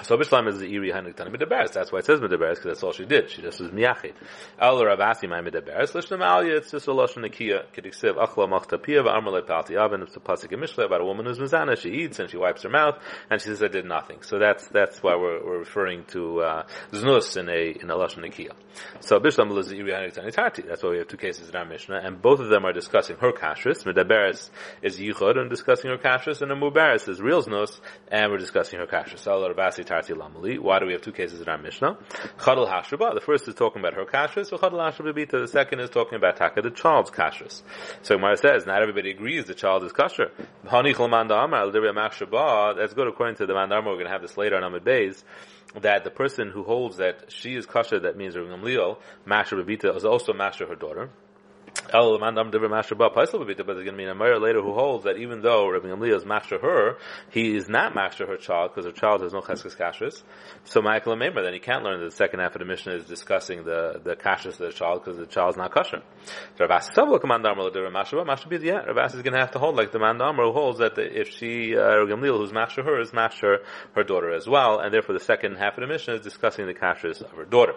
So 0.03 0.17
Bishlam 0.17 0.49
is 0.49 0.59
the 0.59 0.73
Iri 0.73 0.91
Hanik 0.91 1.17
Tana 1.17 1.31
Midaberes. 1.31 1.73
That's 1.73 1.91
why 1.91 2.01
it 2.01 2.05
says 2.05 2.21
Midaberes, 2.21 2.57
because 2.57 2.65
that's 2.65 2.83
all 2.83 2.93
she 2.93 3.05
did. 3.05 3.31
She 3.31 3.43
just 3.43 3.61
was 3.61 3.71
Miyachid. 3.71 4.13
El 4.59 4.77
Ravasi 4.77 5.29
my 5.29 5.41
Midaberes. 5.41 5.93
Lishna 5.93 6.19
Malia, 6.19 6.57
it's 6.57 6.71
just 6.71 6.87
a 6.87 6.91
Lashon 6.91 7.25
Nakia. 7.25 7.65
Kediksiv 7.75 8.15
Achla 8.17 8.49
Machta 8.49 8.81
Pia, 8.81 9.03
V'amrle 9.03 9.47
Palti 9.47 9.77
Avin. 9.77 10.03
It's 10.03 10.17
a 10.17 10.21
Pasik 10.21 10.53
in 10.53 10.61
Mishle 10.61 10.85
about 10.85 11.01
a 11.01 11.05
woman 11.05 11.27
who's 11.27 11.39
Mizana. 11.39 11.79
She 11.79 11.91
eats 11.91 12.19
and 12.19 12.31
she 12.31 12.37
wipes 12.37 12.63
her 12.63 12.69
mouth, 12.69 12.99
and 13.31 13.41
she 13.41 13.47
says, 13.47 13.63
I 13.63 13.69
did 13.69 13.85
nothing. 13.85 14.23
So 14.23 14.39
that's, 14.39 14.67
that's 14.69 15.03
why 15.03 15.17
we're, 15.17 15.45
we're 15.45 15.59
referring 15.59 16.05
to, 16.09 16.41
uh, 16.41 16.67
Znus 16.93 17.37
in 17.37 17.49
a, 17.49 17.83
in 17.83 17.91
a 17.91 17.95
Lashon 17.95 18.19
Nakia. 18.19 18.53
So 19.01 19.19
Bishlam 19.19 19.57
is 19.59 19.69
the 19.69 19.79
Iri 19.79 19.93
Hanik 19.93 20.13
Tana 20.13 20.31
Tati. 20.31 20.63
That's 20.63 20.83
why 20.83 20.91
we 20.91 20.99
have 20.99 21.09
two 21.09 21.17
cases 21.17 21.49
in 21.49 21.57
our 21.57 21.65
Mishnah, 21.65 22.01
and 22.03 22.21
both 22.21 22.41
of 22.41 22.49
them 22.49 22.65
are 22.67 22.73
discussing 22.73 23.17
her 23.17 23.33
kashrus. 23.33 23.85
Midaberes 23.85 24.51
is 24.83 24.99
Yichud 24.99 25.39
and 25.39 25.49
discussing 25.49 25.91
her 25.91 25.97
kashrus, 25.97 26.43
and 26.43 26.51
the 26.51 26.55
Mubaris 26.55 27.09
is 27.09 27.21
real 27.21 27.43
Znus, 27.43 27.81
and 28.09 28.31
we're 28.31 28.39
discussing 28.39 28.79
her 28.79 28.87
kashrus. 28.87 29.27
El 29.27 29.41
Ravasi 29.41 29.86
Tarti 29.87 30.13
Lamali. 30.13 30.59
Why 30.59 30.79
do 30.79 30.87
we 30.87 30.93
have 30.93 31.03
two 31.03 31.13
cases 31.13 31.41
in 31.41 31.49
our 31.49 31.59
Mishnah? 31.59 31.97
Chadal 32.39 32.69
Hashraba. 32.69 33.15
The 33.15 33.21
first 33.21 33.49
is 33.49 33.55
talking 33.55 33.81
about 33.81 33.95
her 33.95 34.05
kashrus, 34.05 34.51
Chadal 34.51 35.31
The 35.31 35.49
second 35.49 35.81
is 35.81 35.91
talking 35.91 36.17
about 36.17 36.37
Taka, 36.37 36.61
the 36.63 36.71
child's 36.71 37.11
kashrus. 37.11 37.63
So 38.03 38.17
Gemara 38.17 38.37
says, 38.37 38.67
not 38.67 38.83
everybody 38.83 39.11
agrees 39.11 39.47
the 39.47 39.55
child 39.55 39.85
is 39.85 39.93
kasher. 39.93 40.31
That's 42.77 42.95
good 42.95 43.09
according 43.09 43.37
to 43.37 43.47
the 43.47 43.55
Mandama. 43.55 43.87
We're 43.87 43.93
going 43.95 44.05
to 44.05 44.11
have 44.11 44.23
this 44.23 44.37
later 44.37 44.57
on 44.57 44.65
Amid 44.65 44.85
Bays 44.85 45.25
that 45.81 46.05
the 46.05 46.11
person 46.11 46.51
who 46.51 46.63
holds 46.65 46.97
that 46.99 47.31
she 47.33 47.55
is 47.55 47.67
kasher, 47.67 48.03
that 48.03 48.17
means 48.17 48.37
Rabbi 48.37 48.49
Gamliel, 48.51 48.99
Masha 49.25 49.57
Babita, 49.57 49.95
is 49.97 50.05
also 50.05 50.33
Masha 50.33 50.67
her 50.67 50.75
daughter. 50.75 51.11
El 51.93 52.19
Mandam 52.19 52.51
Dever 52.51 52.69
Master 52.69 52.95
Ba 52.95 53.11
Paisel 53.11 53.39
but 53.47 53.57
there's 53.57 53.85
going 53.85 53.87
to 53.87 53.93
be 53.93 54.05
an 54.05 54.11
Amir 54.11 54.39
later 54.39 54.61
who 54.63 54.73
holds 54.73 55.05
that 55.05 55.17
even 55.17 55.41
though 55.43 55.69
Rabbi 55.69 55.89
Gamliel 55.89 56.17
is 56.17 56.25
master 56.25 56.59
her, 56.59 56.97
he 57.31 57.57
is 57.57 57.69
not 57.69 57.95
master 57.95 58.27
her 58.27 58.37
child 58.37 58.73
because 58.75 58.87
her 58.87 58.93
child 58.93 59.23
has 59.23 59.33
no 59.33 59.41
cheskes 59.41 59.77
kashrus. 59.77 60.23
So 60.65 60.83
Michael 60.83 61.17
Maimer, 61.17 61.43
then 61.45 61.53
he 61.53 61.59
can't 61.59 61.85
learn 61.85 62.01
that 62.01 62.07
the 62.07 62.17
second 62.17 62.41
half 62.41 62.55
of 62.55 62.61
the 62.61 62.65
mission 62.65 62.93
is 62.93 63.05
discussing 63.05 63.65
the 63.65 64.01
the 64.03 64.17
kashrus 64.17 64.61
of 64.61 64.67
the 64.67 64.73
child 64.73 65.05
because 65.05 65.19
the 65.19 65.27
child's 65.27 65.57
not 65.57 65.73
kosher. 65.73 66.03
So 66.59 66.67
Rav 66.67 66.83
Asavla 66.83 67.21
Mandam 67.21 67.73
Dever 67.73 67.91
Master 67.91 68.17
Ba 68.17 68.25
Master 68.25 68.49
Bebita, 68.49 68.65
yeah, 68.65 68.79
Rav 68.79 69.15
is 69.15 69.23
going 69.23 69.35
to 69.35 69.41
have 69.41 69.53
to 69.53 69.59
hold 69.59 69.77
like 69.77 69.93
the 69.93 69.99
Mandam 69.99 70.37
who 70.37 70.53
holds 70.53 70.79
that 70.79 70.95
the, 70.95 71.21
if 71.21 71.31
she 71.31 71.77
uh, 71.77 71.81
Rabbi 71.81 72.13
Gamliel 72.13 72.39
who's 72.39 72.53
master 72.53 72.83
her 72.83 73.01
is 73.01 73.13
master 73.13 73.61
her 73.95 74.05
daughter 74.05 74.33
as 74.33 74.49
well, 74.49 74.81
and 74.81 74.93
therefore 74.93 75.15
the 75.15 75.25
second 75.25 75.57
half 75.57 75.77
of 75.77 75.81
the 75.81 75.87
mission 75.87 76.15
is 76.15 76.21
discussing 76.21 76.67
the 76.67 76.75
kashrus 76.75 77.21
of 77.23 77.31
her 77.33 77.45
daughter. 77.45 77.75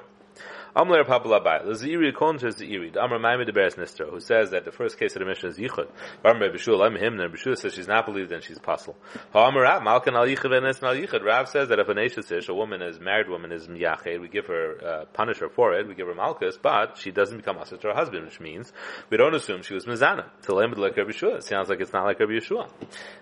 Amler 0.76 1.04
Papala 1.06 1.44
Bai. 1.44 1.60
Laziri 1.60 2.14
Konter 2.14 2.50
Ziri. 2.50 2.96
Amr 2.96 3.20
Maimid 3.20 3.46
de 3.48 3.52
Beres 3.52 3.76
Nister, 3.76 4.10
who 4.10 4.20
says 4.20 4.52
that 4.52 4.66
the 4.66 4.72
first 4.72 5.00
case 5.00 5.16
of 5.16 5.20
the 5.20 5.26
mission 5.26 5.50
is 5.50 5.58
Yichud. 5.58 5.88
Amr 6.24 6.50
Bishul, 6.50 6.86
I'm 6.86 6.96
him, 6.96 7.20
and 7.20 7.34
Bishul 7.34 7.58
says 7.58 7.74
she's 7.74 7.88
not 7.88 8.06
believed, 8.06 8.30
then 8.30 8.42
she's 8.42 8.60
puzzle. 8.60 8.96
Amr 9.34 9.62
Rav, 9.62 9.82
Malkan 9.82 10.14
al 10.14 10.26
Yichud 10.26 10.56
and 10.56 10.66
al 10.66 10.96
Yichud. 10.96 11.24
Rav 11.24 11.50
says 11.50 11.70
that 11.70 11.80
if 11.80 11.90
an 11.90 11.98
Ish, 11.98 12.50
a 12.50 12.54
woman 12.54 12.82
is 12.82 13.00
married 13.00 13.30
woman 13.30 13.52
is 13.52 13.68
Miyached, 13.68 14.20
we 14.20 14.28
give 14.28 14.48
her, 14.48 14.76
uh, 14.84 15.06
punish 15.14 15.40
her 15.40 15.50
for 15.50 15.74
it, 15.74 15.88
we 15.88 15.96
give 15.96 16.08
her 16.08 16.14
Malkus, 16.14 16.58
but 16.62 16.98
she 16.98 17.12
doesn't 17.12 17.38
become 17.38 17.58
Asr 17.58 17.80
to 17.82 17.88
her 17.88 17.94
husband, 17.94 18.26
which 18.26 18.40
means 18.40 18.72
we 19.10 19.18
don't 19.18 19.36
assume 19.36 19.64
she 19.64 19.74
was 19.74 19.86
Mizana. 19.86 20.26
To 20.44 20.54
Lamad 20.54 20.78
like 20.78 20.98
Rabbi 20.98 21.12
Yeshua. 21.12 21.38
It 21.38 21.44
sounds 21.44 21.70
like 21.70 21.82
it's 21.82 21.94
not 21.94 22.06
like 22.06 22.20
Rabbi 22.20 22.34
Yeshua. 22.34 22.70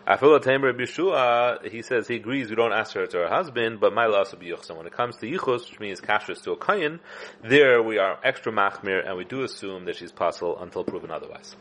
Afil 0.07 0.41
Tamer 0.41 0.67
Rabbi 0.67 0.83
Yeshua, 0.83 1.69
he 1.69 1.81
says 1.81 2.07
he 2.07 2.15
agrees 2.15 2.49
we 2.49 2.55
don't 2.55 2.73
ask 2.73 2.93
her 2.93 3.05
to 3.05 3.17
her 3.17 3.29
husband, 3.29 3.79
but 3.79 3.93
my 3.93 4.05
loss 4.05 4.33
will 4.33 4.39
Yuchsan. 4.39 4.77
When 4.77 4.87
it 4.87 4.93
comes 4.93 5.17
to 5.17 5.25
Yichus, 5.25 5.69
which 5.69 5.79
means 5.79 6.01
kashrus 6.01 6.43
to 6.43 6.51
a 6.51 6.57
Kayin, 6.57 6.99
there 7.43 7.81
we 7.83 7.97
are 7.97 8.17
extra 8.23 8.51
machmir, 8.51 9.07
and 9.07 9.17
we 9.17 9.23
do 9.23 9.43
assume 9.43 9.85
that 9.85 9.95
she's 9.95 10.11
possible 10.11 10.57
until 10.61 10.83
proven 10.83 11.11
otherwise. 11.11 11.55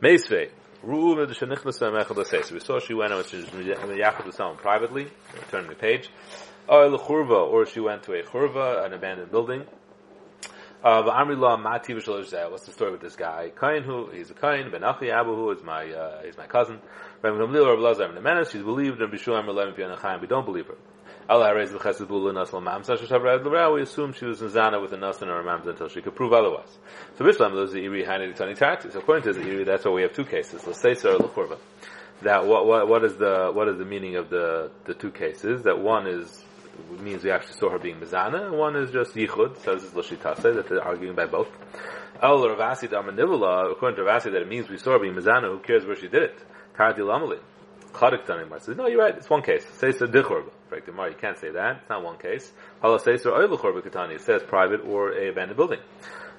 Meisvei. 0.00 0.50
So 0.82 2.54
we 2.54 2.60
saw 2.60 2.78
she 2.78 2.94
went 2.94 3.12
and 3.12 3.26
she 3.26 3.36
was 3.38 3.46
Yachid 3.46 4.26
with 4.26 4.34
someone 4.36 4.56
privately, 4.56 5.08
turning 5.50 5.68
the 5.70 5.74
page. 5.74 6.10
Or 6.68 7.66
she 7.66 7.80
went 7.80 8.04
to 8.04 8.12
a 8.12 8.22
churva, 8.22 8.84
an 8.84 8.92
abandoned 8.92 9.30
building. 9.30 9.64
Uh, 10.84 11.02
What's 11.02 12.66
the 12.66 12.72
story 12.72 12.92
with 12.92 13.00
this 13.00 13.16
guy? 13.16 13.50
Kain 13.58 13.82
who 13.82 14.10
he's 14.10 14.30
a 14.30 14.34
Kain. 14.34 14.70
Ben 14.70 14.84
Achi 14.84 15.10
Abu 15.10 15.50
is 15.50 15.62
my 15.64 15.90
uh, 15.90 16.22
he's 16.22 16.36
my 16.36 16.46
cousin. 16.46 16.78
She's 17.24 18.62
believed 18.62 19.00
in 19.00 19.10
Bishulam 19.10 20.20
We 20.20 20.26
don't 20.28 20.44
believe 20.44 20.66
her. 20.66 20.76
We 21.28 21.34
assume 21.34 21.82
she 24.12 24.26
was 24.26 24.40
nizana 24.40 24.80
with 24.80 24.92
a 24.92 24.96
nasan 24.96 25.26
or 25.26 25.40
a 25.40 25.44
mamsa 25.44 25.70
until 25.70 25.88
she 25.88 26.00
could 26.00 26.14
prove 26.14 26.32
otherwise. 26.32 26.78
So 27.18 27.24
Bishlam 27.24 27.52
those 27.52 27.72
the 27.72 27.84
iri 27.84 28.04
hanid 28.04 28.36
tani 28.36 28.54
taxis. 28.54 28.94
According 28.94 29.24
to 29.24 29.32
the 29.32 29.44
iri, 29.44 29.64
that's 29.64 29.84
why 29.84 29.90
we 29.90 30.02
have 30.02 30.12
two 30.12 30.24
cases. 30.24 30.64
Let's 30.64 30.80
say 30.80 30.92
lechurva. 30.92 31.58
That 32.22 32.46
what 32.46 32.66
what 32.66 32.86
what 32.86 33.04
is 33.04 33.16
the 33.16 33.50
what 33.52 33.66
is 33.68 33.76
the 33.76 33.84
meaning 33.84 34.14
of 34.14 34.30
the 34.30 34.70
the 34.84 34.94
two 34.94 35.10
cases? 35.10 35.64
That 35.64 35.80
one 35.80 36.06
is 36.06 36.44
means 37.00 37.24
we 37.24 37.32
actually 37.32 37.54
saw 37.54 37.70
her 37.70 37.80
being 37.80 37.96
mizana, 37.96 38.46
and 38.46 38.56
one 38.56 38.76
is 38.76 38.92
just 38.92 39.16
yichud. 39.16 39.58
So 39.64 39.74
this 39.74 39.82
is 39.82 39.92
lashitase 39.92 40.54
that 40.54 40.68
they're 40.68 40.84
arguing 40.84 41.16
by 41.16 41.26
both. 41.26 41.48
El 42.22 42.38
Ravasi 42.38 42.88
Damanivula, 42.88 43.72
according 43.72 43.96
to 43.96 44.02
Ravasi, 44.02 44.30
that 44.30 44.42
it 44.42 44.48
means 44.48 44.68
we 44.68 44.78
saw 44.78 44.92
her 44.92 45.00
being 45.00 45.14
mizana. 45.14 45.50
Who 45.50 45.58
cares 45.58 45.84
where 45.84 45.96
she 45.96 46.06
did 46.06 46.22
it? 46.22 46.38
Kardi 46.76 46.98
Lamali. 46.98 47.40
Chadik 47.96 48.26
Tanimar 48.26 48.60
says, 48.60 48.76
no, 48.76 48.86
you're 48.86 49.00
right, 49.00 49.16
it's 49.16 49.30
one 49.30 49.42
case. 49.42 49.64
Says 49.78 50.00
a 50.02 50.06
Right, 50.70 50.82
you 50.86 51.16
can't 51.20 51.38
say 51.38 51.50
that. 51.50 51.76
It's 51.80 51.88
not 51.88 52.02
one 52.02 52.18
case. 52.18 52.52
Or. 52.82 52.96
It 52.96 54.20
says 54.20 54.42
private 54.42 54.80
or 54.84 55.12
a 55.12 55.28
abandoned 55.28 55.56
building. 55.56 55.80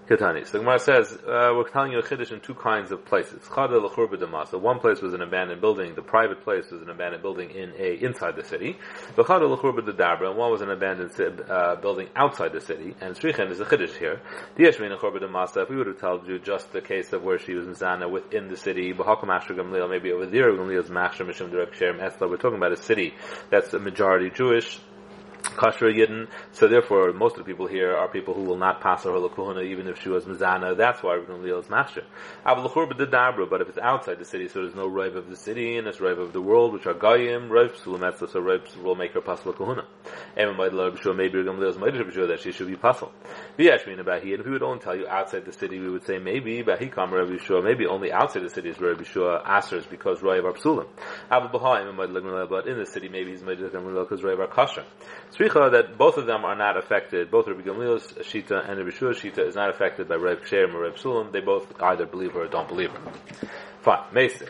Ketani. 0.08 0.48
So 0.48 0.60
Gemara 0.60 0.80
says, 0.80 1.12
uh, 1.12 1.52
we're 1.54 1.68
telling 1.68 1.92
you 1.92 2.00
a 2.00 2.04
chiddush 2.04 2.32
in 2.32 2.40
two 2.40 2.54
kinds 2.54 2.92
of 2.92 3.04
places. 3.04 3.46
One 3.50 4.80
place 4.80 5.02
was 5.02 5.14
an 5.14 5.22
abandoned 5.22 5.60
building. 5.60 5.96
The 5.96 6.02
private 6.02 6.44
place 6.46 6.72
was 6.72 6.82
an 6.82 6.90
abandoned 6.90 7.22
building 7.22 7.52
in 7.52 7.74
a 7.78 7.96
inside 8.02 8.38
the 8.38 8.46
city. 8.46 8.78
And 9.18 9.28
one 10.38 10.52
was 10.52 10.62
an 10.62 10.72
abandoned 10.72 11.42
uh, 11.50 11.76
building 11.76 12.08
outside 12.16 12.54
the 12.54 12.62
city. 12.62 12.96
And 13.02 13.16
shrichen 13.16 13.52
is 13.52 13.60
a 13.60 13.66
chiddush 13.66 13.98
here. 13.98 14.22
If 14.58 14.80
we 14.80 15.76
would 15.76 15.88
have 15.88 16.00
told 16.00 16.28
you 16.28 16.40
just 16.40 16.72
the 16.72 16.82
case 16.82 17.12
of 17.12 17.24
where 17.24 17.40
she 17.40 17.54
was 17.54 17.66
mizana 17.66 18.10
within 18.10 18.48
the 18.48 18.56
city, 18.56 18.94
maybe 18.94 20.12
over 20.14 20.26
there. 20.26 20.54
We're 20.54 22.38
talking 22.38 22.58
about 22.58 22.72
a 22.72 22.78
city 22.78 23.14
that's 23.50 23.74
a 23.74 23.80
majority 23.80 24.30
Jewish 24.30 24.80
kosher 25.44 25.92
yidden. 25.92 26.28
So 26.52 26.68
therefore, 26.68 27.14
most 27.14 27.38
of 27.38 27.46
the 27.46 27.46
people 27.46 27.68
here 27.68 27.96
are 27.96 28.08
people 28.08 28.34
who 28.34 28.44
will 28.44 28.58
not 28.58 28.82
pass 28.82 29.04
her 29.04 29.12
lahuna 29.12 29.64
even 29.66 29.88
if 29.88 30.02
she 30.02 30.10
was 30.10 30.26
mizana. 30.26 30.76
That's 30.78 31.02
why 31.02 31.16
Rabbi 31.16 31.32
Gamliel 31.32 31.60
is 31.64 31.70
master. 31.70 32.04
But 32.44 33.62
if 33.62 33.70
it's 33.70 33.78
outside 33.78 34.20
the 34.20 34.26
city, 34.26 34.48
so 34.48 34.62
there's 34.62 34.76
no 34.76 34.88
rive 34.88 35.16
of 35.16 35.30
the 35.30 35.36
city 35.36 35.78
and 35.78 35.88
it's 35.88 36.00
rive 36.02 36.20
of 36.20 36.34
the 36.34 36.42
world, 36.42 36.74
which 36.74 36.86
are 36.86 36.94
gayim, 36.94 37.50
rive 37.50 37.76
sulumetzah, 37.76 38.30
so 38.30 38.40
rive 38.40 38.64
will 38.84 38.96
make 38.96 39.14
her 39.14 39.22
pass 39.22 39.42
lahuna. 39.42 39.86
And 40.36 40.58
maybe 40.58 40.74
Gamliel 40.74 41.70
is 41.70 41.78
might 41.78 41.96
sure 42.14 42.28
that 42.28 42.40
she 42.42 42.52
should 42.52 42.68
be 42.68 42.76
pasul. 42.76 43.12
V'yashmin 43.58 44.22
he, 44.22 44.34
and 44.34 44.42
if 44.42 44.46
we 44.46 44.52
would 44.52 44.64
only 44.64 44.80
tell 44.80 44.96
you 44.96 45.08
outside 45.08 45.46
the 45.46 45.54
city, 45.54 45.80
we 45.80 45.90
would 45.90 46.06
say 46.06 46.20
maybe 46.20 46.64
bahikam 46.64 47.12
Rabbi 47.12 47.32
Yeshua, 47.38 47.64
maybe 47.64 47.86
only 47.86 48.12
outside 48.12 48.44
the 48.44 48.50
city 48.50 48.70
is 48.70 48.80
Rabbi 48.80 49.04
Yeshua 49.04 49.44
asers 49.46 49.90
because 49.90 50.22
rive 50.22 50.46
are 50.46 50.54
psulim. 50.54 50.88
But 51.30 52.68
in 52.68 52.78
the 52.78 52.86
city, 52.86 53.10
maybe 53.10 53.32
he's 53.32 53.44
made 53.44 53.58
because 53.58 54.24
rive 54.24 54.40
are 54.40 54.48
kosher. 54.48 54.84
Sricha 55.34 55.72
that 55.72 55.98
both 55.98 56.18
of 56.18 56.26
them 56.26 56.46
are 56.46 56.56
not 56.56 56.78
affected, 56.78 57.30
both 57.30 57.48
Rabbi 57.48 57.62
Gamliel's 57.62 58.14
Shita 58.14 58.68
and 58.68 58.80
Rabbi 58.80 58.92
Shua's 58.92 59.20
Shita 59.20 59.46
is 59.46 59.56
not 59.56 59.70
affected 59.70 60.08
by 60.08 60.16
Reb 60.16 60.46
Shem 60.46 60.76
or 60.76 60.82
Reb 60.82 60.96
Sulam. 60.96 61.32
They 61.32 61.42
both 61.42 61.82
either 61.82 62.06
believe 62.06 62.34
her 62.34 62.44
or 62.44 62.48
don't 62.48 62.68
believe 62.68 62.92
her. 62.92 63.00
Fine. 63.82 64.04
Meser. 64.14 64.50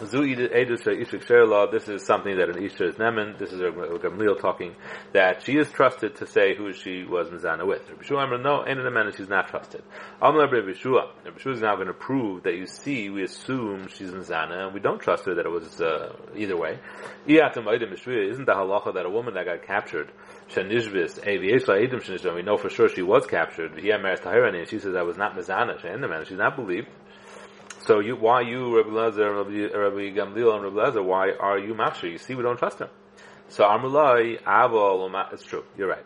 This 0.00 1.88
is 1.88 2.04
something 2.04 2.36
that 2.36 2.48
an 2.48 2.62
Isha 2.62 2.88
is 2.88 2.94
Nemen. 2.96 3.38
This 3.38 3.52
is 3.52 3.60
Gamliel 3.60 4.40
talking 4.40 4.74
that 5.12 5.42
she 5.44 5.56
is 5.56 5.70
trusted 5.70 6.16
to 6.16 6.26
say 6.26 6.54
who 6.56 6.72
she 6.72 7.04
was 7.04 7.28
Mizana 7.28 7.66
with. 7.66 7.88
Rabbi 7.88 8.02
Shua 8.02 8.38
no, 8.38 8.64
ain't 8.66 8.78
in 8.78 8.84
the 8.84 9.12
she's 9.16 9.28
not 9.28 9.48
trusted. 9.48 9.82
Amr 10.20 10.48
Rabbi 10.50 10.72
Shua. 10.72 11.12
Is 11.44 11.60
now 11.60 11.74
going 11.76 11.88
to 11.88 11.94
prove 11.94 12.44
that 12.44 12.54
you 12.54 12.66
see, 12.66 13.10
we 13.10 13.24
assume 13.24 13.88
she's 13.88 14.10
Mizana, 14.10 14.66
and 14.66 14.74
we 14.74 14.80
don't 14.80 15.00
trust 15.00 15.26
her 15.26 15.34
that 15.34 15.44
it 15.44 15.50
was 15.50 15.80
uh, 15.80 16.14
either 16.36 16.56
way. 16.56 16.78
Isn't 17.26 17.64
the 17.64 18.52
halacha 18.52 18.94
that 18.94 19.06
a 19.06 19.10
woman 19.10 19.34
that 19.34 19.44
got 19.44 19.62
captured, 19.66 20.10
we 22.34 22.42
know 22.42 22.56
for 22.56 22.70
sure 22.70 22.88
she 22.88 23.02
was 23.02 23.26
captured, 23.26 23.72
and 23.72 24.68
she 24.68 24.78
says 24.78 24.94
I 24.94 25.02
was 25.02 25.16
not 25.16 25.36
Mizana, 25.36 26.26
she's 26.26 26.38
not 26.38 26.56
believed. 26.56 26.88
So 27.86 27.98
you, 27.98 28.16
why 28.16 28.42
you, 28.42 28.76
Rabbi 28.76 28.90
Lezer, 28.90 29.36
Rabbi, 29.36 29.76
Rabbi 29.76 30.16
Gamliel, 30.16 30.54
and 30.54 30.64
Rabbi 30.64 30.90
Lezer, 30.90 31.04
why 31.04 31.32
are 31.32 31.58
you 31.58 31.74
machshir? 31.74 32.12
You 32.12 32.18
see, 32.18 32.34
we 32.34 32.42
don't 32.42 32.58
trust 32.58 32.78
him. 32.78 32.88
So 33.48 33.64
Amrulai, 33.64 34.40
Aval, 34.42 35.32
it's 35.32 35.44
true, 35.44 35.64
you're 35.76 35.88
right. 35.88 36.04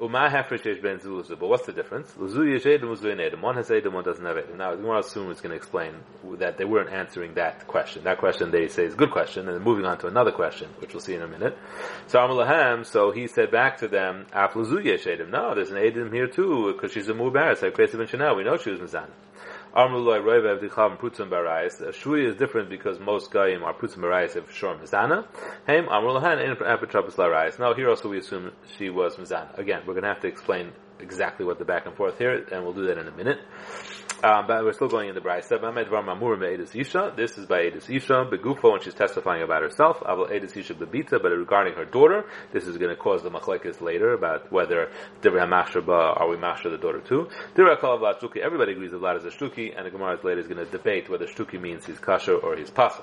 Uma 0.00 0.28
hafresh 0.28 0.82
ben 0.82 0.98
zuluzu. 0.98 1.38
But 1.38 1.48
what's 1.48 1.64
the 1.64 1.72
difference? 1.72 2.10
Yeshedim. 2.18 3.40
One 3.40 3.54
has 3.54 3.68
edim, 3.68 3.92
one 3.92 4.02
doesn't 4.02 4.24
have 4.24 4.36
edim. 4.36 4.56
Now, 4.56 4.72
the 4.72 4.78
Gemara 4.78 5.04
soon 5.04 5.30
is 5.30 5.40
going 5.40 5.50
to 5.50 5.56
explain 5.56 5.94
that 6.38 6.58
they 6.58 6.64
weren't 6.64 6.90
answering 6.90 7.34
that 7.34 7.68
question. 7.68 8.02
That 8.02 8.18
question 8.18 8.50
they 8.50 8.66
say 8.66 8.86
is 8.86 8.94
a 8.94 8.96
good 8.96 9.12
question, 9.12 9.48
and 9.48 9.64
moving 9.64 9.84
on 9.84 9.98
to 9.98 10.08
another 10.08 10.32
question, 10.32 10.70
which 10.80 10.92
we'll 10.92 11.02
see 11.02 11.14
in 11.14 11.22
a 11.22 11.28
minute. 11.28 11.56
So 12.08 12.18
Amalahem, 12.18 12.84
so 12.84 13.12
he 13.12 13.28
said 13.28 13.52
back 13.52 13.78
to 13.78 13.86
them, 13.86 14.26
Af 14.32 14.54
yeshedim. 14.54 15.30
No, 15.30 15.54
there's 15.54 15.70
an 15.70 15.76
edim 15.76 16.12
here 16.12 16.26
too, 16.26 16.72
because 16.72 16.90
she's 16.92 17.08
a 17.08 17.14
mubaris, 17.14 17.62
like 17.62 17.74
Kresa 17.74 17.96
ben 17.96 18.08
Chanel. 18.08 18.34
We 18.34 18.42
know 18.42 18.56
she 18.56 18.70
was 18.70 18.80
mizan. 18.80 19.06
Amrulai 19.74 20.22
Roiv 20.22 20.60
Evdichav 20.60 20.98
Putzim 20.98 21.30
Barayis. 21.30 21.94
Shui 21.94 22.26
is 22.26 22.36
different 22.36 22.68
because 22.68 23.00
most 23.00 23.30
Gayim 23.30 23.62
are 23.62 23.72
Putzim 23.72 24.00
Barayis 24.00 24.36
of 24.36 24.52
Shor 24.52 24.76
Mizana. 24.76 25.24
Haim 25.66 25.86
Amrulahan 25.86 26.44
in 26.44 26.54
Epitrapis 26.56 27.14
Larayis. 27.14 27.58
Now 27.58 27.72
here 27.72 27.88
also 27.88 28.10
we 28.10 28.18
assume 28.18 28.52
she 28.76 28.90
was 28.90 29.16
Mizana. 29.16 29.56
Again, 29.56 29.80
we're 29.86 29.94
going 29.94 30.02
to 30.02 30.10
have 30.10 30.20
to 30.20 30.28
explain 30.28 30.72
exactly 31.00 31.46
what 31.46 31.58
the 31.58 31.64
back 31.64 31.86
and 31.86 31.96
forth 31.96 32.18
here, 32.18 32.44
and 32.52 32.62
we'll 32.64 32.74
do 32.74 32.86
that 32.88 32.98
in 32.98 33.08
a 33.08 33.12
minute. 33.12 33.38
Um, 34.24 34.46
but 34.46 34.62
we're 34.62 34.72
still 34.72 34.86
going 34.86 35.08
in 35.08 35.16
the 35.16 35.20
Brisa. 35.20 35.58
This 37.16 37.38
is 37.38 37.46
by 37.46 37.62
Edis 37.62 37.90
Isha, 37.90 38.28
Begufo, 38.30 38.70
when 38.70 38.80
she's 38.80 38.94
testifying 38.94 39.42
about 39.42 39.62
herself. 39.62 39.98
Aval 39.98 40.30
Edis 40.30 40.56
Isha 40.56 40.74
Bebita, 40.74 41.20
but 41.20 41.30
regarding 41.30 41.74
her 41.74 41.84
daughter, 41.84 42.24
this 42.52 42.68
is 42.68 42.78
going 42.78 42.90
to 42.90 42.96
cause 42.96 43.24
the 43.24 43.30
machlekes 43.30 43.80
later 43.80 44.12
about 44.12 44.52
whether 44.52 44.92
Dibra 45.22 45.48
Mashra 45.48 45.88
are 45.88 46.28
we 46.28 46.36
Mashra 46.36 46.70
the 46.70 46.78
daughter 46.78 47.00
too. 47.00 47.28
Dibra 47.56 47.80
Kalav 47.80 48.20
Shtuki, 48.20 48.36
everybody 48.36 48.72
agrees 48.72 48.92
that 48.92 49.02
Lad 49.02 49.16
is 49.16 49.24
a 49.24 49.30
Shtuki, 49.30 49.76
and 49.76 49.86
the 49.86 49.90
Gemara 49.90 50.16
later 50.22 50.38
is 50.38 50.46
going 50.46 50.64
to 50.64 50.70
debate 50.70 51.10
whether 51.10 51.26
Shtuki 51.26 51.60
means 51.60 51.84
he's 51.84 51.98
kasher 51.98 52.40
or 52.40 52.56
he's 52.56 52.70
pasel. 52.70 53.02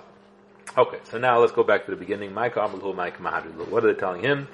Okay, 0.77 0.99
so 1.05 1.17
now 1.17 1.39
let's 1.39 1.51
go 1.51 1.63
back 1.63 1.85
to 1.85 1.91
the 1.91 1.97
beginning. 1.97 2.35
What 2.35 2.55
are 2.55 3.93
they 3.93 3.99
telling 3.99 4.21
him? 4.21 4.47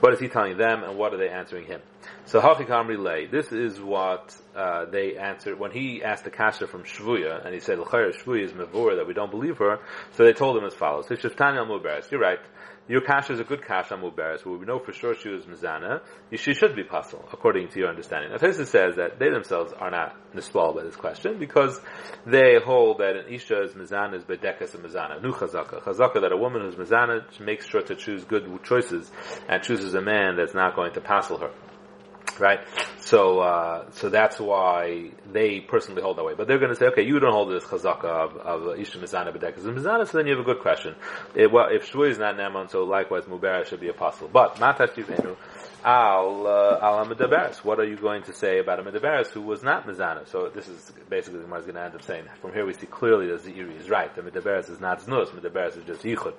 What 0.00 0.12
is 0.12 0.18
he 0.18 0.28
telling 0.28 0.56
them? 0.58 0.82
And 0.82 0.98
what 0.98 1.14
are 1.14 1.16
they 1.16 1.28
answering 1.28 1.66
him? 1.66 1.80
So 2.24 2.40
Hachik 2.40 2.66
Amri 2.66 2.98
Lay, 2.98 3.26
This 3.26 3.52
is 3.52 3.80
what 3.80 4.36
uh, 4.56 4.86
they 4.86 5.16
answered 5.16 5.60
when 5.60 5.70
he 5.70 6.02
asked 6.02 6.24
the 6.24 6.30
kasha 6.30 6.66
from 6.66 6.82
Shvuya, 6.82 7.44
and 7.44 7.54
he 7.54 7.60
said, 7.60 7.78
"L'chayr 7.78 8.12
Shvuya 8.12 8.44
is 8.44 8.52
mevor 8.52 8.96
that 8.96 9.06
we 9.06 9.14
don't 9.14 9.30
believe 9.30 9.58
her." 9.58 9.78
So 10.16 10.24
they 10.24 10.32
told 10.32 10.56
him 10.56 10.64
as 10.64 10.74
follows: 10.74 11.06
"Shiftani 11.06 11.56
al 11.56 12.02
You're 12.10 12.20
right. 12.20 12.40
Your 12.90 13.02
kasha 13.02 13.34
is 13.34 13.38
a 13.38 13.44
good 13.44 13.62
kasha 13.64 13.94
muberes, 13.94 14.42
but 14.42 14.50
we 14.50 14.66
know 14.66 14.80
for 14.80 14.92
sure 14.92 15.14
she 15.14 15.28
was 15.28 15.44
mizana. 15.44 16.00
She 16.32 16.54
should 16.54 16.74
be 16.74 16.82
puzzle, 16.82 17.24
according 17.32 17.68
to 17.68 17.78
your 17.78 17.88
understanding. 17.88 18.32
Now, 18.32 18.38
Tosis 18.38 18.66
says 18.66 18.96
that 18.96 19.20
they 19.20 19.30
themselves 19.30 19.72
are 19.72 19.92
not 19.92 20.16
nispal 20.34 20.74
by 20.74 20.82
this 20.82 20.96
question 20.96 21.38
because 21.38 21.80
they 22.26 22.56
hold 22.58 22.98
that 22.98 23.14
an 23.14 23.32
isha 23.32 23.62
is 23.62 23.74
mizana 23.74 24.16
is 24.16 24.24
bedekas 24.24 24.74
and 24.74 24.82
mizana, 24.82 25.22
nu 25.22 25.30
chazaka. 25.30 25.84
Chazaka 25.84 26.20
that 26.20 26.32
a 26.32 26.36
woman 26.36 26.62
who's 26.62 26.74
mizana 26.74 27.22
makes 27.38 27.68
sure 27.68 27.82
to 27.82 27.94
choose 27.94 28.24
good 28.24 28.48
choices 28.64 29.08
and 29.48 29.62
chooses 29.62 29.94
a 29.94 30.00
man 30.00 30.34
that's 30.36 30.54
not 30.54 30.74
going 30.74 30.92
to 30.92 31.00
passel 31.00 31.38
her 31.38 31.52
right? 32.40 32.60
So, 32.98 33.40
uh, 33.40 33.90
so 33.92 34.08
that's 34.08 34.38
why 34.38 35.10
they 35.32 35.60
personally 35.60 36.02
hold 36.02 36.18
that 36.18 36.24
way. 36.24 36.34
But 36.36 36.48
they're 36.48 36.58
going 36.58 36.70
to 36.70 36.76
say, 36.76 36.86
okay, 36.86 37.02
you 37.02 37.18
don't 37.20 37.32
hold 37.32 37.50
this 37.50 37.64
chazaka 37.64 38.04
of, 38.04 38.36
of 38.36 38.78
Isha 38.78 38.98
Mizana 38.98 39.36
Bedekas 39.36 39.64
and 39.64 39.76
Mizana, 39.76 40.06
so 40.06 40.18
then 40.18 40.26
you 40.26 40.36
have 40.36 40.40
a 40.40 40.44
good 40.44 40.60
question. 40.60 40.94
It, 41.34 41.50
well, 41.50 41.68
if 41.70 41.90
Shvui 41.90 42.10
is 42.10 42.18
not 42.18 42.36
Naman, 42.36 42.70
so 42.70 42.84
likewise 42.84 43.24
Mubera 43.24 43.64
should 43.66 43.80
be 43.80 43.88
apostle. 43.88 44.28
But, 44.32 44.56
Matash 44.56 44.94
Tivenu, 44.94 45.36
al 45.84 46.46
uh, 46.46 46.78
al 46.80 47.04
Amidaberes. 47.04 47.64
What 47.64 47.78
are 47.80 47.84
you 47.84 47.96
going 47.96 48.22
to 48.24 48.32
say 48.32 48.58
about 48.58 48.78
a 48.78 48.82
Amidaberes 48.82 49.28
who 49.28 49.42
was 49.42 49.62
not 49.62 49.86
Mizana? 49.86 50.28
So 50.28 50.50
this 50.54 50.68
is 50.68 50.92
basically 51.08 51.38
the 51.38 51.44
Gemara 51.44 51.60
is 51.60 51.64
going 51.66 51.76
to 51.76 51.82
end 51.82 51.94
up 51.94 52.02
saying. 52.02 52.24
From 52.40 52.52
here 52.52 52.66
we 52.66 52.74
see 52.74 52.86
clearly 52.86 53.26
that 53.28 53.42
Ziri 53.42 53.78
is 53.78 53.88
right. 53.88 54.14
The 54.14 54.22
Amidaberes 54.22 54.70
is 54.70 54.80
not 54.80 55.00
Znus. 55.00 55.28
Amidaberes 55.28 55.76
is 55.76 55.84
just 55.84 56.02
Yichud. 56.02 56.34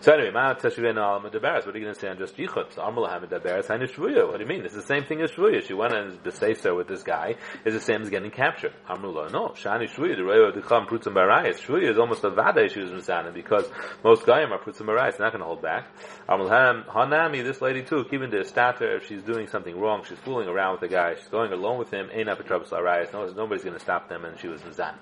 So 0.00 0.12
anyway, 0.12 0.30
Ma 0.32 0.54
Teshuvin 0.54 0.96
al 0.96 1.20
Amidaberes. 1.20 1.66
What 1.66 1.74
are 1.74 1.78
you 1.78 1.84
going 1.84 1.94
to 1.94 2.00
say 2.00 2.08
on 2.08 2.18
just 2.18 2.36
Yichud? 2.36 2.72
So 2.74 2.82
Amidaberes 2.82 3.66
Hainu 3.66 3.90
Shvuya. 3.90 4.26
What 4.26 4.38
do 4.38 4.42
you 4.42 4.48
mean? 4.48 4.64
It's 4.64 4.74
the 4.74 4.82
same 4.82 5.04
thing 5.04 5.20
as 5.22 5.30
Shvuya. 5.30 5.66
She 5.66 5.74
went 5.74 5.94
and 5.94 6.18
the 6.22 6.32
say 6.32 6.54
so 6.54 6.76
with 6.76 6.88
this 6.88 7.02
guy 7.02 7.36
is 7.64 7.74
the 7.74 7.80
same 7.80 8.02
as 8.02 8.10
getting 8.10 8.30
captured. 8.30 8.72
Amrul 8.88 9.32
no. 9.32 9.48
Shani 9.50 9.88
Shvuya. 9.88 10.16
The 10.16 10.24
Reo 10.24 10.52
Decham 10.52 10.86
Prutzim 10.86 11.14
Barayis. 11.14 11.60
Shvuya 11.60 11.90
is 11.90 11.98
almost 11.98 12.24
a 12.24 12.30
Vada 12.30 12.68
she 12.68 12.80
was 12.80 12.90
Mizana 12.90 13.32
because 13.32 13.64
most 14.02 14.22
Gayim 14.22 14.50
are 14.50 14.58
Prutzim 14.58 14.86
Barayis. 14.86 15.18
Not 15.18 15.32
going 15.32 15.40
to 15.40 15.46
hold 15.46 15.62
back. 15.62 15.88
Amrul 16.28 16.84
Hanami. 16.86 17.42
This 17.44 17.60
lady 17.60 17.82
too. 17.82 18.04
Keeping 18.10 18.30
the 18.30 18.44
stature 18.76 18.96
if 18.96 19.06
she's 19.06 19.22
doing 19.22 19.46
something 19.48 19.78
wrong, 19.78 20.04
she's 20.08 20.18
fooling 20.18 20.48
around 20.48 20.72
with 20.72 20.80
the 20.80 20.88
guy, 20.88 21.14
she's 21.14 21.28
going 21.28 21.52
alone 21.52 21.78
with 21.78 21.90
him, 21.90 22.08
ain't 22.12 22.28
up 22.28 22.40
a 22.40 22.42
trouble 22.42 22.66
no, 22.70 23.26
nobody's 23.32 23.64
going 23.64 23.74
to 23.74 23.80
stop 23.80 24.08
them, 24.08 24.24
and 24.24 24.38
she 24.38 24.48
was 24.48 24.60
Mizan. 24.62 24.94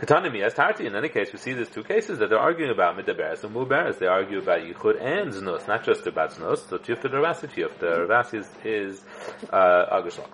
Katanimi 0.00 0.42
as 0.42 0.54
Tarti, 0.54 0.86
in 0.86 0.96
any 0.96 1.08
case, 1.08 1.32
we 1.32 1.38
see 1.38 1.52
these 1.52 1.68
two 1.68 1.84
cases 1.84 2.18
that 2.18 2.28
they're 2.28 2.38
arguing 2.38 2.70
about 2.70 2.96
Midaberes 2.96 3.44
and 3.44 3.54
Muberes. 3.54 3.98
They 3.98 4.06
argue 4.06 4.38
about 4.38 4.60
Yichud 4.60 5.00
and 5.00 5.32
Znus, 5.32 5.68
not 5.68 5.84
just 5.84 6.06
about 6.06 6.32
Znus. 6.32 6.68
So 6.68 6.78
Tifta 6.78 7.04
Ravasi, 7.04 7.48
Tifta 7.48 8.06
Ravasi 8.06 8.40
is, 8.40 8.50
is 8.64 9.04
uh, 9.52 9.86
Agushlokt. 9.92 10.30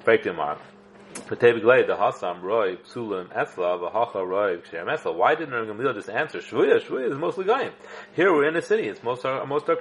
Freitim 0.00 0.38
are. 0.38 0.58
the 1.86 1.96
Esla. 4.86 5.16
Why 5.16 5.34
didn't 5.34 5.54
Gamliel 5.54 5.94
just 5.94 6.10
answer 6.10 6.38
Shvuya? 6.38 6.80
Shvuya 6.80 7.10
is 7.10 7.18
mostly 7.18 7.44
Goyim. 7.44 7.72
Here 8.14 8.32
we're 8.32 8.48
in 8.48 8.56
a 8.56 8.62
city. 8.62 8.88
It's 8.88 9.02
most 9.02 9.24
are 9.24 9.46
most 9.46 9.68
are 9.68 9.78